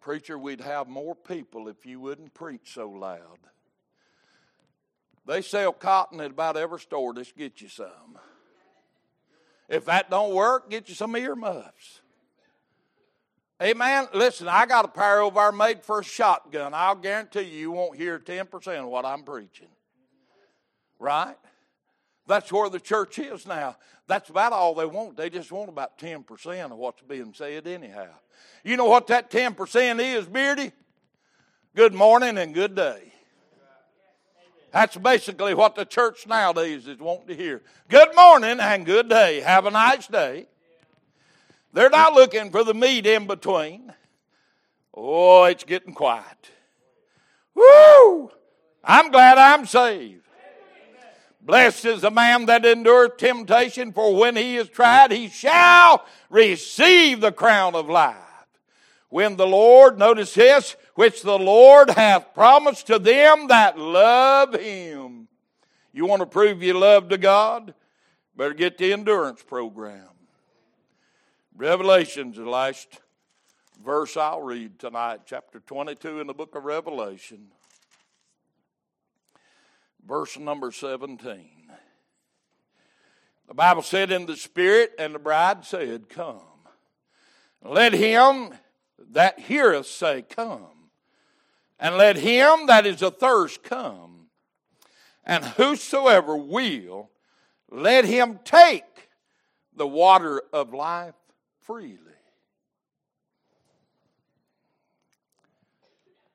Preacher, 0.00 0.38
we'd 0.38 0.62
have 0.62 0.88
more 0.88 1.14
people 1.14 1.68
if 1.68 1.84
you 1.84 2.00
wouldn't 2.00 2.34
preach 2.34 2.74
so 2.74 2.88
loud. 2.88 3.38
They 5.26 5.42
sell 5.42 5.72
cotton 5.72 6.20
at 6.20 6.30
about 6.30 6.56
every 6.56 6.80
store. 6.80 7.14
Just 7.14 7.36
get 7.36 7.60
you 7.60 7.68
some. 7.68 8.18
If 9.68 9.84
that 9.84 10.10
don't 10.10 10.34
work, 10.34 10.70
get 10.70 10.88
you 10.88 10.94
some 10.94 11.14
earmuffs. 11.14 11.99
Amen. 13.62 14.08
Listen, 14.14 14.48
I 14.48 14.64
got 14.64 14.86
a 14.86 14.88
pair 14.88 15.20
over 15.20 15.38
there 15.38 15.52
made 15.52 15.82
for 15.82 16.00
a 16.00 16.04
shotgun. 16.04 16.72
I'll 16.72 16.94
guarantee 16.94 17.42
you, 17.42 17.58
you 17.58 17.70
won't 17.70 17.96
hear 17.96 18.18
10% 18.18 18.82
of 18.82 18.86
what 18.86 19.04
I'm 19.04 19.22
preaching. 19.22 19.68
Right? 20.98 21.36
That's 22.26 22.50
where 22.50 22.70
the 22.70 22.80
church 22.80 23.18
is 23.18 23.46
now. 23.46 23.76
That's 24.06 24.30
about 24.30 24.52
all 24.52 24.74
they 24.74 24.86
want. 24.86 25.16
They 25.16 25.28
just 25.28 25.52
want 25.52 25.68
about 25.68 25.98
10% 25.98 26.70
of 26.70 26.78
what's 26.78 27.02
being 27.02 27.34
said, 27.34 27.66
anyhow. 27.66 28.08
You 28.64 28.76
know 28.76 28.86
what 28.86 29.08
that 29.08 29.30
10% 29.30 30.00
is, 30.00 30.26
Beardy? 30.26 30.72
Good 31.76 31.92
morning 31.92 32.38
and 32.38 32.54
good 32.54 32.74
day. 32.74 33.12
That's 34.72 34.96
basically 34.96 35.52
what 35.52 35.74
the 35.74 35.84
church 35.84 36.26
nowadays 36.26 36.86
is 36.86 36.98
wanting 36.98 37.26
to 37.28 37.36
hear. 37.36 37.62
Good 37.88 38.14
morning 38.14 38.58
and 38.60 38.86
good 38.86 39.08
day. 39.08 39.40
Have 39.40 39.66
a 39.66 39.70
nice 39.70 40.06
day. 40.06 40.46
They're 41.72 41.90
not 41.90 42.14
looking 42.14 42.50
for 42.50 42.64
the 42.64 42.74
meat 42.74 43.06
in 43.06 43.26
between. 43.26 43.92
Oh, 44.94 45.44
it's 45.44 45.64
getting 45.64 45.94
quiet. 45.94 46.50
Woo! 47.54 48.30
I'm 48.82 49.10
glad 49.10 49.38
I'm 49.38 49.66
saved. 49.66 50.24
Blessed 51.42 51.84
is 51.86 52.00
the 52.02 52.10
man 52.10 52.46
that 52.46 52.66
endureth 52.66 53.16
temptation, 53.16 53.92
for 53.92 54.14
when 54.14 54.36
he 54.36 54.56
is 54.56 54.68
tried, 54.68 55.10
he 55.10 55.28
shall 55.28 56.04
receive 56.28 57.20
the 57.20 57.32
crown 57.32 57.74
of 57.74 57.88
life. 57.88 58.16
When 59.08 59.36
the 59.36 59.46
Lord, 59.46 59.98
notice 59.98 60.34
this, 60.34 60.76
which 60.94 61.22
the 61.22 61.38
Lord 61.38 61.90
hath 61.90 62.34
promised 62.34 62.86
to 62.88 62.98
them 62.98 63.48
that 63.48 63.78
love 63.78 64.54
him. 64.54 65.28
You 65.92 66.06
want 66.06 66.20
to 66.20 66.26
prove 66.26 66.62
you 66.62 66.74
love 66.74 67.08
to 67.08 67.18
God? 67.18 67.74
Better 68.36 68.54
get 68.54 68.78
the 68.78 68.92
endurance 68.92 69.42
program. 69.42 70.09
Revelation's 71.60 72.38
the 72.38 72.48
last 72.48 72.88
verse 73.84 74.16
I'll 74.16 74.40
read 74.40 74.78
tonight, 74.78 75.20
chapter 75.26 75.60
22 75.60 76.18
in 76.18 76.26
the 76.26 76.32
book 76.32 76.54
of 76.54 76.64
Revelation, 76.64 77.48
verse 80.02 80.38
number 80.38 80.72
17. 80.72 81.50
The 83.46 83.52
Bible 83.52 83.82
said, 83.82 84.10
In 84.10 84.24
the 84.24 84.38
Spirit, 84.38 84.92
and 84.98 85.14
the 85.14 85.18
bride 85.18 85.66
said, 85.66 86.08
Come. 86.08 86.40
Let 87.62 87.92
him 87.92 88.54
that 89.10 89.38
heareth 89.40 89.84
say, 89.84 90.22
Come. 90.22 90.88
And 91.78 91.98
let 91.98 92.16
him 92.16 92.68
that 92.68 92.86
is 92.86 93.02
athirst 93.02 93.62
come. 93.62 94.28
And 95.26 95.44
whosoever 95.44 96.38
will, 96.38 97.10
let 97.70 98.06
him 98.06 98.40
take 98.46 99.10
the 99.76 99.86
water 99.86 100.40
of 100.54 100.72
life 100.72 101.12
freely. 101.62 101.98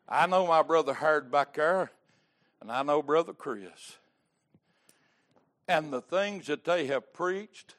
I 0.07 0.27
know 0.27 0.45
my 0.45 0.61
brother 0.61 0.93
Howard 0.93 1.31
back 1.31 1.55
there, 1.55 1.91
and 2.61 2.71
I 2.71 2.83
know 2.83 3.01
brother 3.01 3.33
Chris. 3.33 3.97
And 5.67 5.91
the 5.91 6.01
things 6.01 6.45
that 6.47 6.63
they 6.63 6.85
have 6.87 7.11
preached 7.11 7.75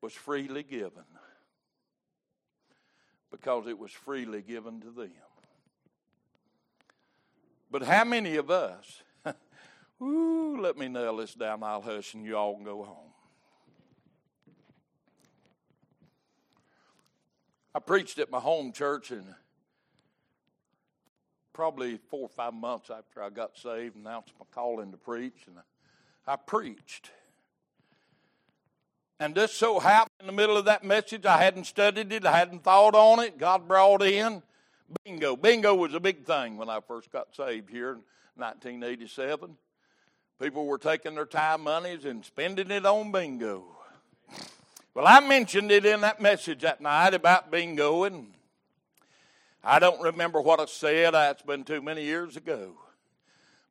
was 0.00 0.12
freely 0.12 0.64
given 0.64 1.04
because 3.30 3.66
it 3.66 3.78
was 3.78 3.92
freely 3.92 4.42
given 4.42 4.80
to 4.80 4.90
them. 4.90 5.10
But 7.70 7.82
how 7.82 8.04
many 8.04 8.36
of 8.36 8.50
us, 8.50 9.02
ooh, 10.02 10.58
let 10.60 10.78
me 10.78 10.88
nail 10.88 11.16
this 11.18 11.34
down, 11.34 11.62
I'll 11.62 11.82
hush 11.82 12.14
and 12.14 12.24
you 12.24 12.36
all 12.36 12.54
can 12.54 12.64
go 12.64 12.82
home. 12.82 13.12
I 17.78 17.80
preached 17.80 18.18
at 18.18 18.28
my 18.28 18.40
home 18.40 18.72
church 18.72 19.12
and 19.12 19.24
probably 21.52 22.00
four 22.10 22.22
or 22.22 22.28
five 22.28 22.52
months 22.52 22.90
after 22.90 23.22
I 23.22 23.30
got 23.30 23.56
saved, 23.56 23.94
announced 23.94 24.32
my 24.36 24.46
calling 24.50 24.90
to 24.90 24.96
preach, 24.96 25.44
and 25.46 25.54
I 26.26 26.34
preached. 26.34 27.12
And 29.20 29.32
this 29.32 29.52
so 29.52 29.78
happened 29.78 30.10
in 30.18 30.26
the 30.26 30.32
middle 30.32 30.56
of 30.56 30.64
that 30.64 30.82
message, 30.82 31.24
I 31.24 31.40
hadn't 31.40 31.66
studied 31.66 32.12
it, 32.12 32.26
I 32.26 32.36
hadn't 32.36 32.64
thought 32.64 32.96
on 32.96 33.20
it. 33.20 33.38
God 33.38 33.68
brought 33.68 34.02
in 34.02 34.42
bingo. 35.04 35.36
Bingo 35.36 35.72
was 35.72 35.94
a 35.94 36.00
big 36.00 36.24
thing 36.24 36.56
when 36.56 36.68
I 36.68 36.80
first 36.80 37.12
got 37.12 37.32
saved 37.32 37.70
here 37.70 37.90
in 37.90 38.02
1987. 38.42 39.56
People 40.42 40.66
were 40.66 40.78
taking 40.78 41.14
their 41.14 41.26
time 41.26 41.62
monies 41.62 42.04
and 42.04 42.24
spending 42.24 42.72
it 42.72 42.84
on 42.84 43.12
bingo. 43.12 43.66
Well, 44.98 45.06
I 45.06 45.20
mentioned 45.20 45.70
it 45.70 45.86
in 45.86 46.00
that 46.00 46.20
message 46.20 46.62
that 46.62 46.80
night 46.80 47.14
about 47.14 47.52
bingo, 47.52 48.02
and 48.02 48.32
I 49.62 49.78
don't 49.78 50.02
remember 50.02 50.40
what 50.40 50.58
I 50.58 50.64
said. 50.64 51.14
Ah, 51.14 51.28
That's 51.28 51.42
been 51.42 51.62
too 51.62 51.80
many 51.80 52.02
years 52.02 52.36
ago. 52.36 52.72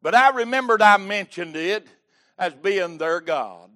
But 0.02 0.16
I 0.16 0.30
remembered 0.30 0.82
I 0.82 0.96
mentioned 0.96 1.58
it 1.58 1.86
as 2.40 2.54
being 2.54 2.98
their 2.98 3.20
God. 3.20 3.72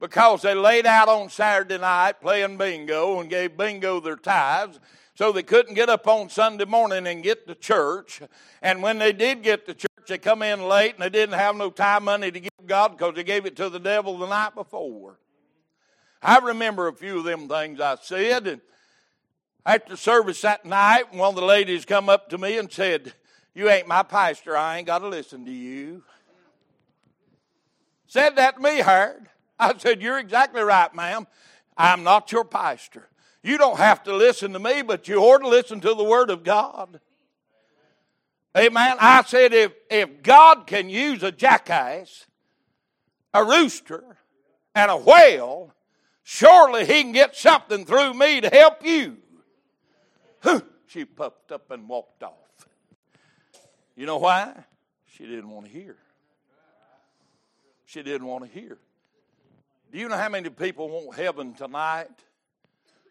Because 0.00 0.40
they 0.40 0.54
laid 0.54 0.86
out 0.86 1.10
on 1.10 1.28
Saturday 1.28 1.76
night 1.76 2.22
playing 2.22 2.56
bingo 2.56 3.20
and 3.20 3.28
gave 3.28 3.58
bingo 3.58 4.00
their 4.00 4.16
tithes, 4.16 4.80
so 5.16 5.32
they 5.32 5.42
couldn't 5.42 5.74
get 5.74 5.90
up 5.90 6.08
on 6.08 6.30
Sunday 6.30 6.64
morning 6.64 7.06
and 7.06 7.22
get 7.22 7.46
to 7.46 7.54
church. 7.54 8.22
And 8.62 8.82
when 8.82 8.98
they 8.98 9.12
did 9.12 9.42
get 9.42 9.66
to 9.66 9.74
church, 9.74 10.06
they 10.08 10.16
come 10.16 10.40
in 10.40 10.66
late 10.66 10.94
and 10.94 11.02
they 11.02 11.10
didn't 11.10 11.38
have 11.38 11.56
no 11.56 11.68
time 11.68 12.04
money 12.04 12.30
to 12.30 12.40
give 12.40 12.50
God 12.64 12.92
because 12.96 13.16
they 13.16 13.22
gave 13.22 13.44
it 13.44 13.54
to 13.56 13.68
the 13.68 13.78
devil 13.78 14.16
the 14.16 14.28
night 14.28 14.54
before. 14.54 15.18
I 16.22 16.38
remember 16.38 16.88
a 16.88 16.92
few 16.92 17.18
of 17.18 17.24
them 17.24 17.48
things 17.48 17.80
I 17.80 17.96
said, 18.00 18.46
and 18.46 18.60
After 19.64 19.96
service 19.96 20.40
that 20.42 20.64
night, 20.64 21.12
one 21.12 21.30
of 21.30 21.34
the 21.34 21.44
ladies 21.44 21.84
come 21.84 22.08
up 22.08 22.30
to 22.30 22.38
me 22.38 22.56
and 22.56 22.70
said, 22.70 23.12
You 23.54 23.68
ain't 23.68 23.88
my 23.88 24.02
pastor. 24.02 24.56
I 24.56 24.78
ain't 24.78 24.86
got 24.86 25.00
to 25.00 25.08
listen 25.08 25.44
to 25.44 25.50
you. 25.50 26.04
Said 28.06 28.36
that 28.36 28.56
to 28.56 28.62
me, 28.62 28.80
hard. 28.80 29.28
I 29.58 29.76
said, 29.76 30.00
You're 30.00 30.18
exactly 30.18 30.62
right, 30.62 30.94
ma'am. 30.94 31.26
I'm 31.76 32.04
not 32.04 32.30
your 32.32 32.44
pastor. 32.44 33.08
You 33.42 33.58
don't 33.58 33.78
have 33.78 34.02
to 34.04 34.14
listen 34.14 34.52
to 34.54 34.58
me, 34.58 34.82
but 34.82 35.08
you 35.08 35.18
ought 35.18 35.38
to 35.38 35.48
listen 35.48 35.80
to 35.80 35.94
the 35.94 36.04
Word 36.04 36.30
of 36.30 36.42
God. 36.42 37.00
Amen. 38.56 38.96
I 38.98 39.22
said, 39.22 39.52
if, 39.52 39.72
if 39.90 40.22
God 40.22 40.66
can 40.66 40.88
use 40.88 41.22
a 41.22 41.30
jackass, 41.30 42.26
a 43.34 43.44
rooster, 43.44 44.16
and 44.74 44.90
a 44.90 44.96
whale, 44.96 45.74
surely 46.26 46.84
He 46.84 47.02
can 47.02 47.12
get 47.12 47.36
something 47.36 47.86
through 47.86 48.12
me 48.14 48.40
to 48.40 48.48
help 48.48 48.84
you. 48.84 49.16
She 50.88 51.04
puffed 51.04 51.52
up 51.52 51.70
and 51.70 51.88
walked 51.88 52.22
off. 52.22 52.32
You 53.96 54.06
know 54.06 54.18
why? 54.18 54.52
She 55.12 55.24
didn't 55.24 55.50
want 55.50 55.66
to 55.66 55.72
hear. 55.72 55.96
She 57.86 58.02
didn't 58.02 58.26
want 58.26 58.44
to 58.44 58.50
hear. 58.50 58.78
Do 59.92 59.98
you 59.98 60.08
know 60.08 60.16
how 60.16 60.28
many 60.28 60.50
people 60.50 60.88
want 60.88 61.16
heaven 61.16 61.54
tonight 61.54 62.10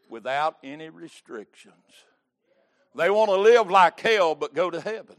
without 0.09 0.57
any 0.63 0.89
restrictions? 0.89 1.73
They 2.95 3.09
want 3.09 3.29
to 3.29 3.37
live 3.37 3.69
like 3.69 3.99
hell 3.99 4.35
but 4.35 4.53
go 4.53 4.69
to 4.69 4.79
heaven. 4.79 5.15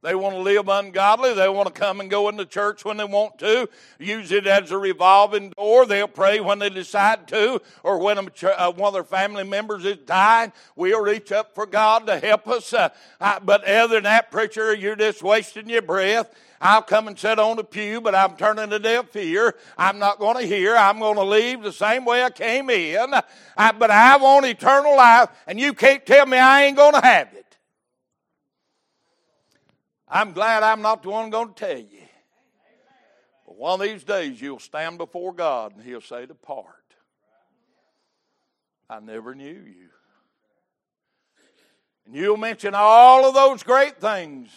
They 0.00 0.14
want 0.14 0.36
to 0.36 0.40
live 0.40 0.68
ungodly. 0.68 1.34
They 1.34 1.48
want 1.48 1.74
to 1.74 1.80
come 1.80 1.98
and 1.98 2.08
go 2.08 2.28
into 2.28 2.46
church 2.46 2.84
when 2.84 2.98
they 2.98 3.04
want 3.04 3.38
to, 3.40 3.68
use 3.98 4.30
it 4.30 4.46
as 4.46 4.70
a 4.70 4.78
revolving 4.78 5.50
door. 5.50 5.86
They'll 5.86 6.06
pray 6.06 6.38
when 6.38 6.60
they 6.60 6.70
decide 6.70 7.26
to, 7.28 7.60
or 7.82 7.98
when 7.98 8.18
uh, 8.18 8.72
one 8.72 8.88
of 8.88 8.94
their 8.94 9.02
family 9.02 9.42
members 9.42 9.84
is 9.84 9.96
dying. 9.96 10.52
We'll 10.76 11.02
reach 11.02 11.32
up 11.32 11.52
for 11.52 11.66
God 11.66 12.06
to 12.06 12.18
help 12.20 12.46
us. 12.46 12.72
Uh, 12.72 12.90
I, 13.20 13.40
but 13.40 13.64
other 13.64 13.96
than 13.96 14.04
that, 14.04 14.30
preacher, 14.30 14.72
you're 14.72 14.94
just 14.94 15.20
wasting 15.20 15.68
your 15.68 15.82
breath. 15.82 16.32
I'll 16.60 16.82
come 16.82 17.08
and 17.08 17.18
sit 17.18 17.38
on 17.38 17.56
the 17.56 17.64
pew, 17.64 18.00
but 18.00 18.14
I'm 18.14 18.36
turning 18.36 18.72
a 18.72 18.78
deaf 18.78 19.14
ear. 19.16 19.54
I'm 19.76 19.98
not 19.98 20.18
going 20.18 20.36
to 20.36 20.46
hear. 20.46 20.76
I'm 20.76 21.00
going 21.00 21.16
to 21.16 21.24
leave 21.24 21.62
the 21.62 21.72
same 21.72 22.04
way 22.04 22.22
I 22.22 22.30
came 22.30 22.70
in. 22.70 23.14
I, 23.56 23.72
but 23.72 23.90
I 23.90 24.16
want 24.16 24.46
eternal 24.46 24.96
life, 24.96 25.28
and 25.46 25.58
you 25.58 25.72
can't 25.72 26.04
tell 26.06 26.26
me 26.26 26.38
I 26.38 26.64
ain't 26.64 26.76
going 26.76 26.94
to 26.94 27.00
have 27.00 27.32
it. 27.34 27.47
I'm 30.10 30.32
glad 30.32 30.62
I'm 30.62 30.82
not 30.82 31.02
the 31.02 31.10
one 31.10 31.30
going 31.30 31.52
to 31.52 31.54
tell 31.54 31.78
you. 31.78 32.02
But 33.46 33.56
one 33.56 33.80
of 33.80 33.86
these 33.86 34.04
days 34.04 34.40
you'll 34.40 34.58
stand 34.58 34.98
before 34.98 35.32
God 35.32 35.74
and 35.74 35.84
He'll 35.84 36.00
say, 36.00 36.26
Depart. 36.26 36.66
I 38.88 39.00
never 39.00 39.34
knew 39.34 39.46
you. 39.46 39.88
And 42.06 42.14
you'll 42.14 42.38
mention 42.38 42.72
all 42.74 43.26
of 43.26 43.34
those 43.34 43.62
great 43.62 44.00
things. 44.00 44.48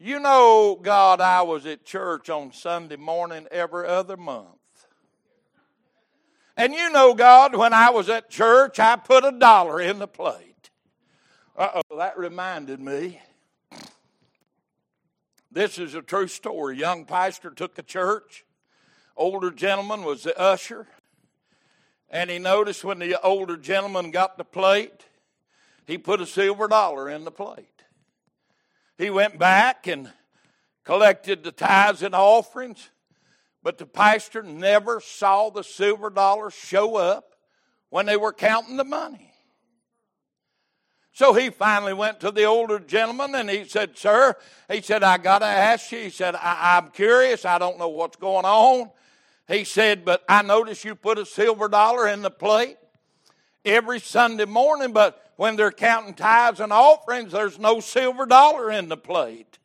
You 0.00 0.18
know, 0.18 0.76
God, 0.82 1.20
I 1.20 1.42
was 1.42 1.64
at 1.66 1.84
church 1.84 2.28
on 2.28 2.52
Sunday 2.52 2.96
morning 2.96 3.46
every 3.52 3.86
other 3.86 4.16
month. 4.16 4.48
And 6.56 6.74
you 6.74 6.90
know, 6.90 7.14
God, 7.14 7.54
when 7.54 7.72
I 7.72 7.90
was 7.90 8.08
at 8.08 8.28
church, 8.28 8.80
I 8.80 8.96
put 8.96 9.24
a 9.24 9.30
dollar 9.30 9.80
in 9.80 10.00
the 10.00 10.08
plate. 10.08 10.70
Uh 11.56 11.80
oh, 11.90 11.96
that 11.98 12.18
reminded 12.18 12.80
me. 12.80 13.20
This 15.52 15.78
is 15.78 15.94
a 15.94 16.00
true 16.00 16.28
story. 16.28 16.78
Young 16.78 17.04
pastor 17.04 17.50
took 17.50 17.78
a 17.78 17.82
church. 17.82 18.44
Older 19.18 19.50
gentleman 19.50 20.02
was 20.02 20.22
the 20.22 20.38
usher. 20.38 20.86
And 22.08 22.30
he 22.30 22.38
noticed 22.38 22.84
when 22.84 22.98
the 22.98 23.20
older 23.20 23.58
gentleman 23.58 24.10
got 24.10 24.38
the 24.38 24.44
plate, 24.44 25.06
he 25.86 25.98
put 25.98 26.22
a 26.22 26.26
silver 26.26 26.68
dollar 26.68 27.10
in 27.10 27.24
the 27.24 27.30
plate. 27.30 27.82
He 28.96 29.10
went 29.10 29.38
back 29.38 29.86
and 29.86 30.10
collected 30.84 31.44
the 31.44 31.52
tithes 31.52 32.02
and 32.02 32.14
offerings, 32.14 32.88
but 33.62 33.76
the 33.76 33.86
pastor 33.86 34.42
never 34.42 35.00
saw 35.00 35.50
the 35.50 35.64
silver 35.64 36.08
dollar 36.08 36.50
show 36.50 36.96
up 36.96 37.34
when 37.90 38.06
they 38.06 38.16
were 38.16 38.32
counting 38.32 38.78
the 38.78 38.84
money. 38.84 39.31
So 41.12 41.34
he 41.34 41.50
finally 41.50 41.92
went 41.92 42.20
to 42.20 42.30
the 42.30 42.44
older 42.44 42.78
gentleman 42.78 43.34
and 43.34 43.50
he 43.50 43.64
said, 43.64 43.98
Sir, 43.98 44.34
he 44.70 44.80
said, 44.80 45.02
I 45.02 45.18
got 45.18 45.40
to 45.40 45.46
ask 45.46 45.92
you. 45.92 45.98
He 45.98 46.10
said, 46.10 46.34
I- 46.34 46.78
am 46.78 46.88
curious. 46.88 47.44
I 47.44 47.58
don't 47.58 47.78
know 47.78 47.88
what's 47.88 48.16
going 48.16 48.46
on. 48.46 48.90
He 49.46 49.64
said, 49.64 50.06
But 50.06 50.24
I 50.26 50.40
noticed 50.40 50.84
you 50.84 50.94
put 50.94 51.18
a 51.18 51.26
silver 51.26 51.68
dollar 51.68 52.08
in 52.08 52.22
the 52.22 52.30
plate 52.30 52.78
every 53.64 54.00
Sunday 54.00 54.46
morning, 54.46 54.92
but 54.92 55.32
when 55.36 55.56
they're 55.56 55.70
counting 55.70 56.14
tithes 56.14 56.60
and 56.60 56.72
offerings, 56.72 57.32
there's 57.32 57.58
no 57.58 57.80
silver 57.80 58.24
dollar 58.24 58.70
in 58.70 58.88
the 58.88 58.96
plate. 58.96 59.58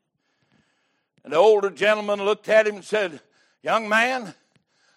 And 1.23 1.31
the 1.31 1.37
older 1.37 1.69
gentleman 1.69 2.23
looked 2.23 2.49
at 2.49 2.67
him 2.67 2.75
and 2.75 2.85
said, 2.85 3.21
Young 3.63 3.87
man, 3.87 4.33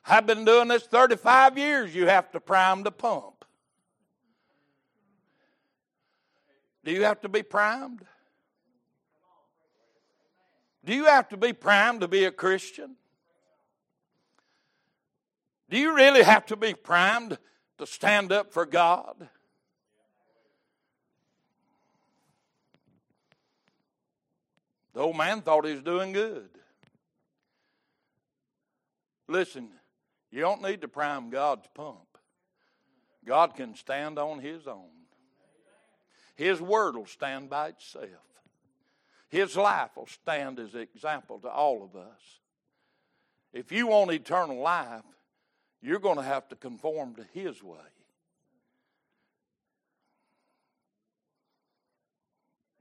I've 0.05 0.27
been 0.27 0.45
doing 0.45 0.69
this 0.69 0.83
35 0.83 1.59
years. 1.59 1.95
You 1.95 2.07
have 2.07 2.31
to 2.33 2.41
prime 2.41 2.83
the 2.83 2.91
pump. 2.91 3.40
Do 6.85 6.93
you 6.93 7.05
have 7.05 7.21
to 7.21 7.29
be 7.29 7.43
primed? 7.43 8.03
Do 10.85 10.95
you 10.95 11.05
have 11.05 11.29
to 11.29 11.37
be 11.37 11.53
primed 11.53 12.01
to 12.01 12.09
be 12.09 12.25
a 12.25 12.31
Christian? 12.31 12.97
Do 15.69 15.79
you 15.79 15.95
really 15.95 16.23
have 16.23 16.47
to 16.47 16.57
be 16.57 16.75
primed 16.75 17.39
to 17.79 17.87
stand 17.87 18.33
up 18.33 18.53
for 18.53 18.67
God? 18.67 19.29
The 24.95 25.01
old 25.01 25.17
man 25.17 25.43
thought 25.43 25.67
he 25.67 25.73
was 25.73 25.83
doing 25.83 26.13
good. 26.13 26.49
Listen, 29.29 29.69
you 30.33 30.41
don't 30.41 30.63
need 30.63 30.81
to 30.81 30.89
prime 30.89 31.31
God's 31.31 31.69
pump. 31.73 32.19
God 33.25 33.55
can 33.55 33.77
stand 33.77 34.19
on 34.19 34.41
his 34.41 34.67
own. 34.67 35.00
His 36.41 36.59
word 36.59 36.97
will 36.97 37.05
stand 37.05 37.51
by 37.51 37.69
itself. 37.69 38.09
His 39.29 39.59
life 39.59 39.91
will 39.95 40.07
stand 40.07 40.59
as 40.59 40.73
an 40.73 40.81
example 40.81 41.39
to 41.41 41.51
all 41.51 41.85
of 41.85 41.95
us. 41.95 42.41
If 43.53 43.71
you 43.71 43.89
want 43.89 44.11
eternal 44.11 44.59
life, 44.59 45.03
you're 45.83 45.99
going 45.99 46.17
to 46.17 46.23
have 46.23 46.49
to 46.49 46.57
conform 46.57 47.15
to 47.17 47.25
His 47.35 47.63
way. 47.63 47.77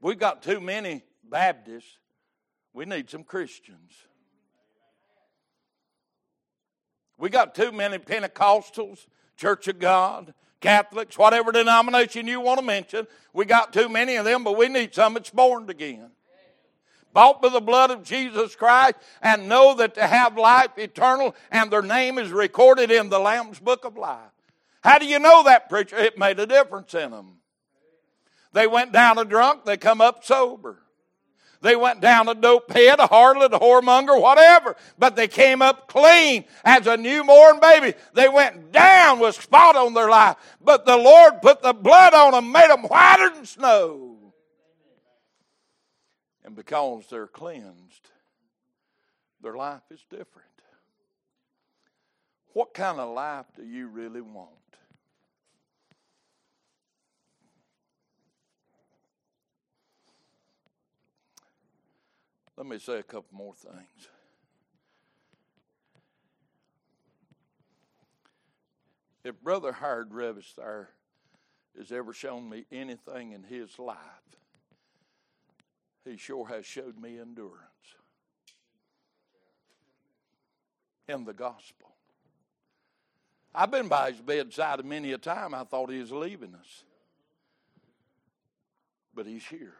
We've 0.00 0.18
got 0.18 0.42
too 0.42 0.62
many 0.62 1.02
Baptists. 1.22 1.98
We 2.72 2.86
need 2.86 3.10
some 3.10 3.24
Christians. 3.24 3.92
We 7.18 7.28
got 7.28 7.54
too 7.54 7.72
many 7.72 7.98
Pentecostals, 7.98 9.06
Church 9.36 9.68
of 9.68 9.78
God. 9.78 10.32
Catholics, 10.60 11.16
whatever 11.16 11.52
denomination 11.52 12.26
you 12.26 12.40
want 12.40 12.60
to 12.60 12.66
mention. 12.66 13.06
We 13.32 13.44
got 13.44 13.72
too 13.72 13.88
many 13.88 14.16
of 14.16 14.24
them, 14.24 14.44
but 14.44 14.56
we 14.56 14.68
need 14.68 14.94
some 14.94 15.14
that's 15.14 15.30
born 15.30 15.68
again. 15.70 16.10
Bought 17.12 17.42
by 17.42 17.48
the 17.48 17.60
blood 17.60 17.90
of 17.90 18.04
Jesus 18.04 18.54
Christ 18.54 18.94
and 19.20 19.48
know 19.48 19.74
that 19.76 19.94
to 19.94 20.06
have 20.06 20.36
life 20.36 20.70
eternal 20.76 21.34
and 21.50 21.70
their 21.70 21.82
name 21.82 22.18
is 22.18 22.30
recorded 22.30 22.90
in 22.90 23.08
the 23.08 23.18
Lamb's 23.18 23.58
book 23.58 23.84
of 23.84 23.96
life. 23.96 24.30
How 24.82 24.98
do 24.98 25.06
you 25.06 25.18
know 25.18 25.42
that, 25.44 25.68
preacher? 25.68 25.96
It 25.96 26.18
made 26.18 26.38
a 26.38 26.46
difference 26.46 26.94
in 26.94 27.10
them. 27.10 27.38
They 28.52 28.66
went 28.66 28.92
down 28.92 29.18
a 29.18 29.24
drunk, 29.24 29.64
they 29.64 29.76
come 29.76 30.00
up 30.00 30.24
sober. 30.24 30.82
They 31.62 31.76
went 31.76 32.00
down 32.00 32.28
a 32.28 32.34
dope 32.34 32.72
head, 32.72 33.00
a 33.00 33.06
harlot, 33.06 33.52
a 33.52 33.58
whoremonger, 33.58 34.20
whatever. 34.20 34.76
But 34.98 35.14
they 35.14 35.28
came 35.28 35.60
up 35.60 35.88
clean 35.88 36.44
as 36.64 36.86
a 36.86 36.96
newborn 36.96 37.60
baby. 37.60 37.94
They 38.14 38.28
went 38.28 38.72
down 38.72 39.18
with 39.18 39.40
spot 39.40 39.76
on 39.76 39.92
their 39.92 40.08
life. 40.08 40.36
But 40.62 40.86
the 40.86 40.96
Lord 40.96 41.42
put 41.42 41.62
the 41.62 41.74
blood 41.74 42.14
on 42.14 42.32
them, 42.32 42.50
made 42.50 42.70
them 42.70 42.82
whiter 42.84 43.34
than 43.34 43.44
snow. 43.44 44.16
And 46.44 46.56
because 46.56 47.04
they're 47.10 47.26
cleansed, 47.26 48.08
their 49.42 49.54
life 49.54 49.82
is 49.90 50.04
different. 50.08 50.48
What 52.54 52.74
kind 52.74 52.98
of 52.98 53.14
life 53.14 53.46
do 53.54 53.64
you 53.64 53.86
really 53.86 54.22
want? 54.22 54.48
Let 62.60 62.68
me 62.68 62.78
say 62.78 62.98
a 62.98 63.02
couple 63.02 63.38
more 63.38 63.54
things. 63.54 64.08
If 69.24 69.40
Brother 69.40 69.72
Howard 69.72 70.10
Revis 70.10 70.54
there 70.56 70.90
has 71.78 71.90
ever 71.90 72.12
shown 72.12 72.50
me 72.50 72.66
anything 72.70 73.32
in 73.32 73.44
his 73.44 73.78
life, 73.78 73.96
he 76.04 76.18
sure 76.18 76.46
has 76.48 76.66
showed 76.66 77.00
me 77.00 77.18
endurance 77.18 77.94
in 81.08 81.24
the 81.24 81.32
gospel. 81.32 81.92
I've 83.54 83.70
been 83.70 83.88
by 83.88 84.10
his 84.10 84.20
bedside 84.20 84.84
many 84.84 85.12
a 85.12 85.18
time. 85.18 85.54
I 85.54 85.64
thought 85.64 85.90
he 85.90 85.98
was 85.98 86.12
leaving 86.12 86.54
us. 86.54 86.84
But 89.14 89.24
he's 89.24 89.46
here. 89.46 89.79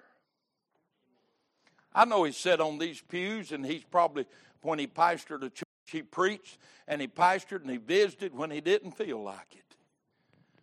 I 1.93 2.05
know 2.05 2.25
he 2.25 2.33
sat 2.33 2.61
on 2.61 2.79
these 2.79 3.01
pews, 3.01 3.53
and 3.53 3.67
he's 3.67 3.85
probably, 3.85 4.27
when 4.63 4.79
he 4.79 4.87
pastored 4.87 5.43
a 5.43 5.51
church, 5.51 5.65
he 5.87 6.03
preached 6.03 6.59
and 6.87 7.01
he 7.01 7.09
pastored 7.09 7.63
and 7.63 7.71
he 7.71 7.77
visited 7.77 8.35
when 8.35 8.51
he 8.51 8.61
didn't 8.61 8.93
feel 8.93 9.23
like 9.23 9.53
it. 9.53 9.77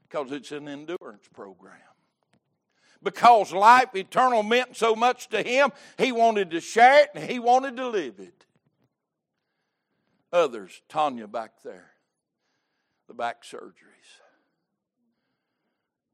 Because 0.08 0.32
it's 0.32 0.52
an 0.52 0.68
endurance 0.68 1.28
program. 1.34 1.76
Because 3.04 3.52
life 3.52 3.96
eternal 3.96 4.42
meant 4.42 4.76
so 4.76 4.96
much 4.96 5.28
to 5.30 5.42
him, 5.42 5.72
he 5.98 6.12
wanted 6.12 6.52
to 6.52 6.62
share 6.62 7.04
it 7.04 7.10
and 7.14 7.30
he 7.30 7.40
wanted 7.40 7.78
to 7.78 7.88
live 7.88 8.20
it. 8.20 8.46
Others, 10.32 10.82
Tanya 10.90 11.28
back 11.28 11.62
there, 11.64 11.92
the 13.08 13.14
back 13.14 13.44
surgeries. 13.44 13.74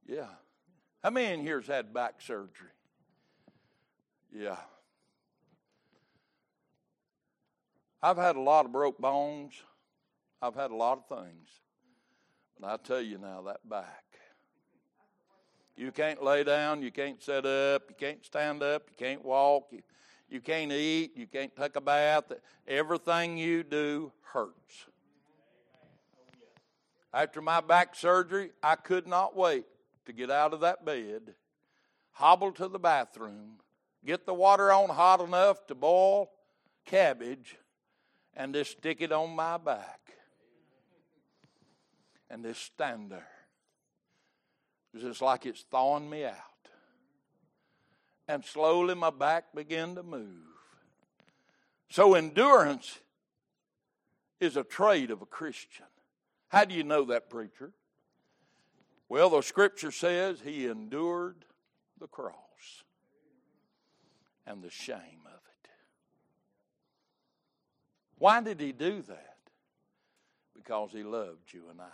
Yeah. 0.08 0.28
How 1.04 1.10
many 1.10 1.34
in 1.34 1.42
here's 1.42 1.68
had 1.68 1.94
back 1.94 2.22
surgery? 2.22 2.70
Yeah. 4.36 4.58
I've 8.04 8.18
had 8.18 8.36
a 8.36 8.42
lot 8.42 8.66
of 8.66 8.74
broke 8.74 8.98
bones. 8.98 9.54
I've 10.42 10.56
had 10.56 10.72
a 10.72 10.76
lot 10.76 10.98
of 10.98 11.18
things. 11.18 11.48
But 12.60 12.70
I 12.70 12.78
tell 12.86 13.02
you 13.02 13.18
now, 13.18 13.44
that 13.44 13.68
back. 13.68 14.04
You 15.78 15.90
can't 15.94 16.22
lay 16.22 16.44
down, 16.44 16.84
you 16.84 16.92
can't 16.92 17.24
sit 17.24 17.46
up, 17.46 17.84
you 17.88 17.96
can't 17.98 18.24
stand 18.26 18.62
up, 18.62 18.90
you 18.90 18.96
can't 18.98 19.24
walk, 19.24 19.70
you, 19.72 19.82
you 20.30 20.42
can't 20.42 20.72
eat, 20.74 21.14
you 21.16 21.28
can't 21.28 21.56
take 21.56 21.78
a 21.78 21.82
bath. 21.82 22.26
Everything 22.68 23.38
you 23.38 23.64
do 23.64 24.12
hurts. 24.34 24.88
After 27.14 27.42
my 27.42 27.62
back 27.62 27.96
surgery, 27.96 28.52
I 28.62 28.76
could 28.76 29.08
not 29.08 29.34
wait 29.34 29.64
to 30.08 30.12
get 30.12 30.30
out 30.30 30.54
of 30.54 30.60
that 30.60 30.84
bed, 30.84 31.36
hobble 32.12 32.52
to 32.52 32.68
the 32.68 32.80
bathroom, 32.80 33.62
get 34.06 34.26
the 34.26 34.34
water 34.34 34.74
on 34.74 34.90
hot 34.90 35.22
enough 35.22 35.66
to 35.68 35.76
boil 35.76 36.30
cabbage, 36.86 37.56
and 38.36 38.54
just 38.54 38.72
stick 38.72 39.02
it 39.02 39.12
on 39.12 39.36
my 39.36 39.58
back 39.58 40.00
and 42.30 42.44
just 42.44 42.64
stand 42.64 43.12
there. 43.12 43.28
It's 44.94 45.22
like 45.22 45.46
it's 45.46 45.62
thawing 45.72 46.10
me 46.10 46.26
out. 46.26 46.36
And 48.28 48.44
slowly 48.46 48.96
my 48.96 49.10
back 49.10 49.54
began 49.54 49.96
to 49.96 50.04
move. 50.04 50.28
So 51.90 52.16
endurance 52.16 53.00
is 54.40 54.58
a 54.58 54.64
trait 54.64 55.12
of 55.12 55.22
a 55.22 55.26
Christian. 55.26 55.86
How 56.50 56.66
do 56.66 56.76
you 56.76 56.84
know 56.84 57.06
that, 57.06 57.30
preacher? 57.30 57.72
Well, 59.10 59.30
the 59.30 59.42
scripture 59.42 59.92
says 59.92 60.42
he 60.44 60.68
endured 60.68 61.46
the 62.00 62.08
cross 62.08 62.34
and 64.46 64.64
the 64.64 64.70
shame 64.70 65.23
why 68.24 68.40
did 68.40 68.62
he 68.62 68.72
do 68.72 69.02
that? 69.02 69.36
Because 70.56 70.92
he 70.94 71.04
loved 71.04 71.52
you 71.52 71.64
and 71.70 71.82
I. 71.82 71.90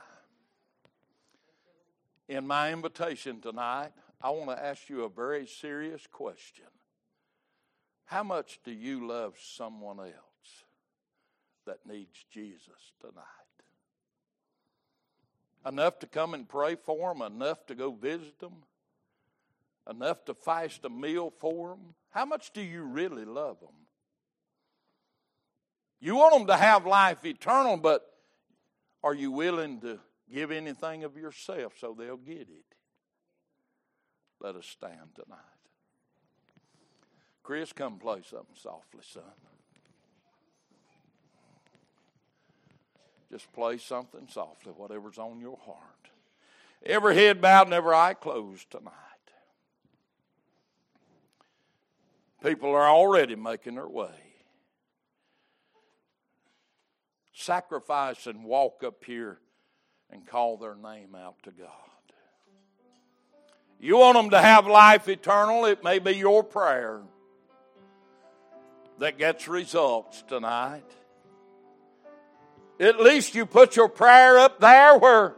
In 2.28 2.46
my 2.46 2.72
invitation 2.72 3.42
tonight, 3.42 3.90
I 4.22 4.30
want 4.30 4.52
to 4.52 4.64
ask 4.64 4.92
you 4.92 5.06
a 5.06 5.10
very 5.10 5.48
serious 5.48 6.06
question. 6.06 6.68
How 8.06 8.22
much 8.22 8.60
do 8.64 8.72
you 8.72 9.08
love 9.08 9.38
someone 9.42 10.00
else 10.02 10.66
that 11.66 11.80
needs 11.88 12.24
Jesus 12.32 12.92
tonight? 13.02 13.26
Enough 15.66 15.98
to 15.98 16.06
come 16.06 16.36
and 16.36 16.48
pray 16.48 16.76
for 16.76 17.12
them, 17.12 17.24
enough 17.24 17.66
to 17.66 17.74
go 17.74 17.90
visit 17.90 18.38
them, 18.38 18.58
enough 19.90 20.26
to 20.26 20.36
fast 20.36 20.86
a 20.86 20.90
meal 20.90 21.34
for 21.40 21.70
them? 21.70 21.96
How 22.12 22.26
much 22.26 22.54
do 22.54 22.62
you 22.62 22.84
really 22.84 23.26
love 23.26 23.60
them? 23.62 23.89
You 26.02 26.16
want 26.16 26.34
them 26.34 26.47
to 26.47 26.56
have 26.56 26.86
life 26.86 27.26
eternal, 27.26 27.78
but 27.78 28.06
are 29.04 29.14
you 29.14 29.32
willing 29.32 29.82
to 29.82 30.00
give 30.32 30.52
anything 30.52 31.04
of 31.04 31.18
yourself 31.18 31.74
so 31.78 31.95
they'll 31.97 32.18
get 32.18 32.41
it? 32.41 32.66
Let 34.39 34.56
us 34.56 34.66
stand 34.66 35.16
tonight. 35.16 35.39
Chris, 37.43 37.74
come 37.74 37.97
play 37.97 38.22
something 38.30 38.56
softly, 38.56 39.02
son. 39.04 39.24
Just 43.32 43.52
play 43.54 43.78
something 43.78 44.28
softly, 44.30 44.72
whatever's 44.72 45.18
on 45.18 45.39
your 45.39 45.58
heart. 45.66 45.78
Every 46.86 47.16
head 47.16 47.41
bowed 47.41 47.68
and 47.68 47.74
every 47.74 47.93
eye 47.93 48.14
closed 48.14 48.72
tonight. 48.72 48.93
People 52.41 52.70
are 52.70 52.88
already 52.88 53.36
making 53.36 53.76
their 53.76 53.88
way 53.88 54.29
sacrifice 57.40 58.28
and 58.28 58.44
walk 58.44 58.84
up 58.86 59.04
here 59.06 59.40
and 60.10 60.26
call 60.26 60.58
their 60.58 60.76
name 60.76 61.16
out 61.16 61.36
to 61.44 61.52
God. 61.52 61.70
You 63.80 63.98
want 63.98 64.18
them 64.18 64.30
to 64.32 64.42
have 64.42 64.68
life 64.68 65.08
eternal, 65.08 65.66
it 65.66 65.84
may 65.84 66.00
be 66.00 66.12
your 66.12 66.44
prayer 66.44 67.02
that 69.00 69.18
gets 69.18 69.48
results 69.48 70.22
tonight. 70.28 70.84
At 72.80 73.00
least 73.00 73.36
you 73.36 73.46
put 73.46 73.76
your 73.76 73.88
prayer 73.88 74.38
up 74.38 74.60
there 74.60 74.98
where 74.98 75.36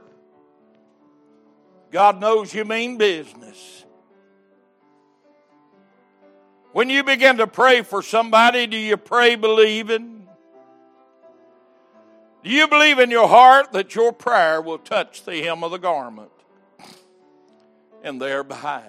God 1.92 2.20
knows 2.20 2.54
you 2.54 2.66
mean 2.66 2.98
business. 2.98 3.86
When 6.72 6.90
you 6.90 7.04
begin 7.04 7.38
to 7.38 7.48
pray 7.48 7.82
for 7.82 8.02
somebody, 8.02 8.66
do 8.66 8.78
you 8.78 8.98
pray 8.98 9.36
believing? 9.36 10.21
Do 12.44 12.50
you 12.50 12.68
believe 12.68 12.98
in 12.98 13.12
your 13.12 13.28
heart 13.28 13.72
that 13.74 13.94
your 13.94 14.12
prayer 14.12 14.62
will 14.62 14.80
touch 14.80 15.24
the 15.26 15.42
hem 15.44 15.64
of 15.64 15.72
the 15.72 15.78
garment 15.78 16.32
in 18.04 18.18
their 18.18 18.44
behalf? 18.44 18.84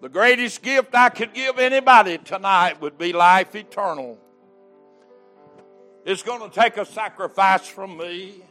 The 0.00 0.08
greatest 0.08 0.60
gift 0.60 0.94
I 0.94 1.08
could 1.08 1.32
give 1.32 1.58
anybody 1.58 2.18
tonight 2.18 2.80
would 2.80 2.98
be 2.98 3.12
life 3.12 3.54
eternal. 3.54 4.18
It's 6.04 6.22
going 6.22 6.50
to 6.50 6.54
take 6.54 6.76
a 6.76 6.84
sacrifice 6.84 7.66
from 7.66 7.96
me. 7.96 8.42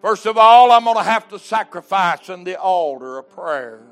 First 0.00 0.26
of 0.26 0.38
all, 0.38 0.72
I'm 0.72 0.84
going 0.84 0.96
to 0.96 1.02
have 1.02 1.28
to 1.28 1.38
sacrifice 1.38 2.28
in 2.30 2.42
the 2.42 2.58
altar 2.58 3.18
of 3.18 3.30
prayer. 3.30 3.82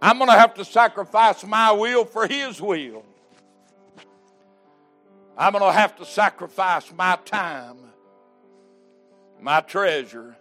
I'm 0.00 0.16
going 0.18 0.30
to 0.30 0.38
have 0.38 0.54
to 0.54 0.64
sacrifice 0.64 1.44
my 1.44 1.72
will 1.72 2.04
for 2.04 2.26
His 2.26 2.62
will. 2.62 3.04
I'm 5.40 5.52
going 5.52 5.64
to 5.64 5.72
have 5.72 5.96
to 5.96 6.04
sacrifice 6.04 6.92
my 6.92 7.18
time, 7.24 7.78
my 9.40 9.62
treasure. 9.62 10.36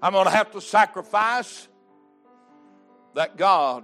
I'm 0.00 0.12
going 0.12 0.26
to 0.26 0.30
have 0.30 0.52
to 0.52 0.60
sacrifice 0.60 1.66
that 3.14 3.36
God 3.36 3.82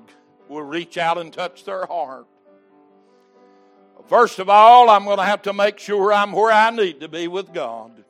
will 0.49 0.63
reach 0.63 0.97
out 0.97 1.19
and 1.19 1.33
touch 1.33 1.65
their 1.65 1.87
heart. 1.87 2.29
First 4.07 4.39
of 4.39 4.49
all, 4.49 4.89
I'm 4.89 5.07
going 5.07 5.19
to 5.19 5.25
have 5.25 5.43
to 5.43 5.53
make 5.53 5.81
sure 5.81 6.13
I'm 6.13 6.31
where 6.31 6.53
I 6.53 6.71
need 6.71 7.01
to 7.01 7.09
be 7.09 7.27
with 7.27 7.53
God. 7.53 8.05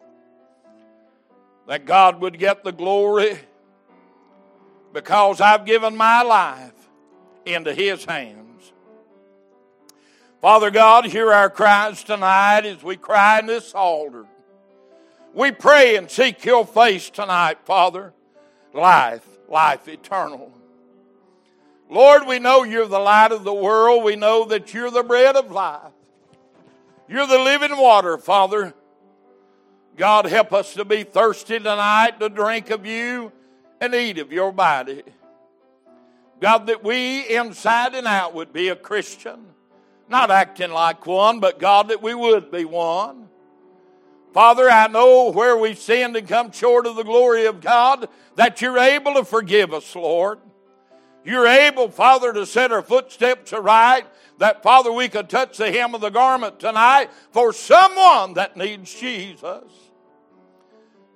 That 1.66 1.86
God 1.86 2.20
would 2.20 2.38
get 2.38 2.62
the 2.62 2.72
glory 2.72 3.38
because 4.92 5.40
I've 5.40 5.64
given 5.64 5.96
my 5.96 6.20
life 6.20 6.74
into 7.46 7.72
His 7.72 8.04
hands. 8.04 8.45
Father 10.40 10.70
God, 10.70 11.06
hear 11.06 11.32
our 11.32 11.48
cries 11.48 12.04
tonight 12.04 12.66
as 12.66 12.82
we 12.82 12.96
cry 12.96 13.38
in 13.38 13.46
this 13.46 13.74
altar. 13.74 14.26
We 15.32 15.50
pray 15.50 15.96
and 15.96 16.10
seek 16.10 16.44
your 16.44 16.66
face 16.66 17.08
tonight, 17.08 17.58
Father. 17.64 18.12
Life, 18.74 19.26
life 19.48 19.88
eternal. 19.88 20.52
Lord, 21.88 22.26
we 22.26 22.38
know 22.38 22.64
you're 22.64 22.86
the 22.86 22.98
light 22.98 23.32
of 23.32 23.44
the 23.44 23.54
world. 23.54 24.04
We 24.04 24.16
know 24.16 24.44
that 24.46 24.74
you're 24.74 24.90
the 24.90 25.02
bread 25.02 25.36
of 25.36 25.50
life. 25.50 25.92
You're 27.08 27.26
the 27.26 27.38
living 27.38 27.76
water, 27.76 28.18
Father. 28.18 28.74
God, 29.96 30.26
help 30.26 30.52
us 30.52 30.74
to 30.74 30.84
be 30.84 31.04
thirsty 31.04 31.58
tonight 31.58 32.20
to 32.20 32.28
drink 32.28 32.70
of 32.70 32.84
you 32.84 33.32
and 33.80 33.94
eat 33.94 34.18
of 34.18 34.32
your 34.32 34.52
body. 34.52 35.02
God, 36.40 36.66
that 36.66 36.84
we 36.84 37.20
inside 37.34 37.94
and 37.94 38.06
out 38.06 38.34
would 38.34 38.52
be 38.52 38.68
a 38.68 38.76
Christian 38.76 39.46
not 40.08 40.30
acting 40.30 40.70
like 40.70 41.06
one, 41.06 41.40
but 41.40 41.58
God, 41.58 41.88
that 41.88 42.02
we 42.02 42.14
would 42.14 42.50
be 42.50 42.64
one. 42.64 43.28
Father, 44.32 44.68
I 44.68 44.86
know 44.88 45.30
where 45.30 45.56
we've 45.56 45.78
sinned 45.78 46.16
and 46.16 46.28
come 46.28 46.52
short 46.52 46.86
of 46.86 46.96
the 46.96 47.02
glory 47.02 47.46
of 47.46 47.60
God, 47.60 48.08
that 48.34 48.60
you're 48.60 48.78
able 48.78 49.14
to 49.14 49.24
forgive 49.24 49.72
us, 49.72 49.96
Lord. 49.96 50.40
You're 51.24 51.46
able, 51.46 51.88
Father, 51.88 52.32
to 52.34 52.44
set 52.44 52.70
our 52.70 52.82
footsteps 52.82 53.52
aright. 53.52 54.04
That, 54.38 54.62
Father, 54.62 54.92
we 54.92 55.08
could 55.08 55.30
touch 55.30 55.56
the 55.56 55.72
hem 55.72 55.94
of 55.94 56.02
the 56.02 56.10
garment 56.10 56.60
tonight 56.60 57.08
for 57.30 57.52
someone 57.52 58.34
that 58.34 58.56
needs 58.56 58.92
Jesus. 58.92 59.64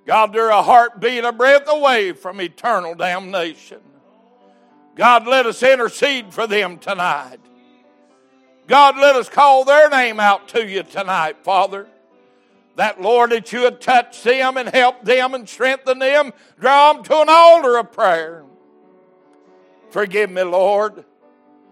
God, 0.07 0.33
they're 0.33 0.49
a 0.49 0.63
heartbeat, 0.63 1.23
a 1.23 1.31
breath 1.31 1.67
away 1.67 2.13
from 2.13 2.41
eternal 2.41 2.95
damnation. 2.95 3.81
God, 4.95 5.27
let 5.27 5.45
us 5.45 5.61
intercede 5.61 6.33
for 6.33 6.47
them 6.47 6.79
tonight. 6.79 7.39
God, 8.71 8.95
let 8.95 9.17
us 9.17 9.27
call 9.27 9.65
their 9.65 9.89
name 9.89 10.17
out 10.17 10.47
to 10.47 10.65
you 10.65 10.83
tonight, 10.83 11.43
Father. 11.43 11.87
That, 12.77 13.01
Lord, 13.01 13.31
that 13.31 13.51
you 13.51 13.63
would 13.63 13.81
touch 13.81 14.23
them 14.23 14.55
and 14.55 14.69
help 14.69 15.03
them 15.03 15.33
and 15.33 15.47
strengthen 15.47 15.99
them, 15.99 16.31
draw 16.57 16.93
them 16.93 17.03
to 17.03 17.19
an 17.19 17.27
altar 17.27 17.75
of 17.75 17.91
prayer. 17.91 18.45
Forgive 19.89 20.31
me, 20.31 20.43
Lord. 20.43 21.03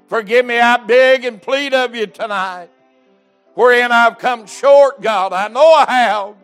Forgive 0.08 0.46
me, 0.46 0.60
I 0.60 0.76
beg 0.76 1.24
and 1.24 1.42
plead 1.42 1.74
of 1.74 1.96
you 1.96 2.06
tonight. 2.06 2.68
Wherein 3.54 3.94
I've 3.94 4.18
come 4.18 4.46
short, 4.46 5.02
God. 5.02 5.32
I 5.32 5.48
know 5.48 5.72
I 5.72 5.86
have. 5.90 6.36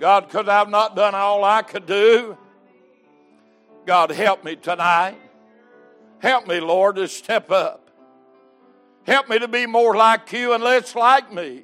God, 0.00 0.26
because 0.26 0.48
I've 0.48 0.70
not 0.70 0.96
done 0.96 1.14
all 1.14 1.44
I 1.44 1.62
could 1.62 1.86
do. 1.86 2.36
God, 3.86 4.10
help 4.10 4.42
me 4.42 4.56
tonight. 4.56 5.20
Help 6.18 6.48
me, 6.48 6.58
Lord, 6.58 6.96
to 6.96 7.06
step 7.06 7.52
up. 7.52 7.85
Help 9.06 9.28
me 9.28 9.38
to 9.38 9.48
be 9.48 9.66
more 9.66 9.96
like 9.96 10.32
you 10.32 10.52
and 10.52 10.62
less 10.62 10.94
like 10.96 11.32
me. 11.32 11.62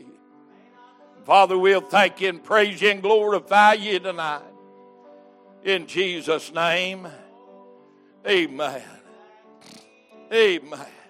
Father, 1.24 1.58
we'll 1.58 1.80
thank 1.80 2.20
you 2.20 2.28
and 2.28 2.42
praise 2.42 2.80
you 2.80 2.90
and 2.90 3.02
glorify 3.02 3.74
you 3.74 3.98
tonight. 3.98 4.42
In 5.64 5.86
Jesus' 5.86 6.52
name, 6.52 7.06
amen. 8.26 8.82
Amen. 10.32 11.01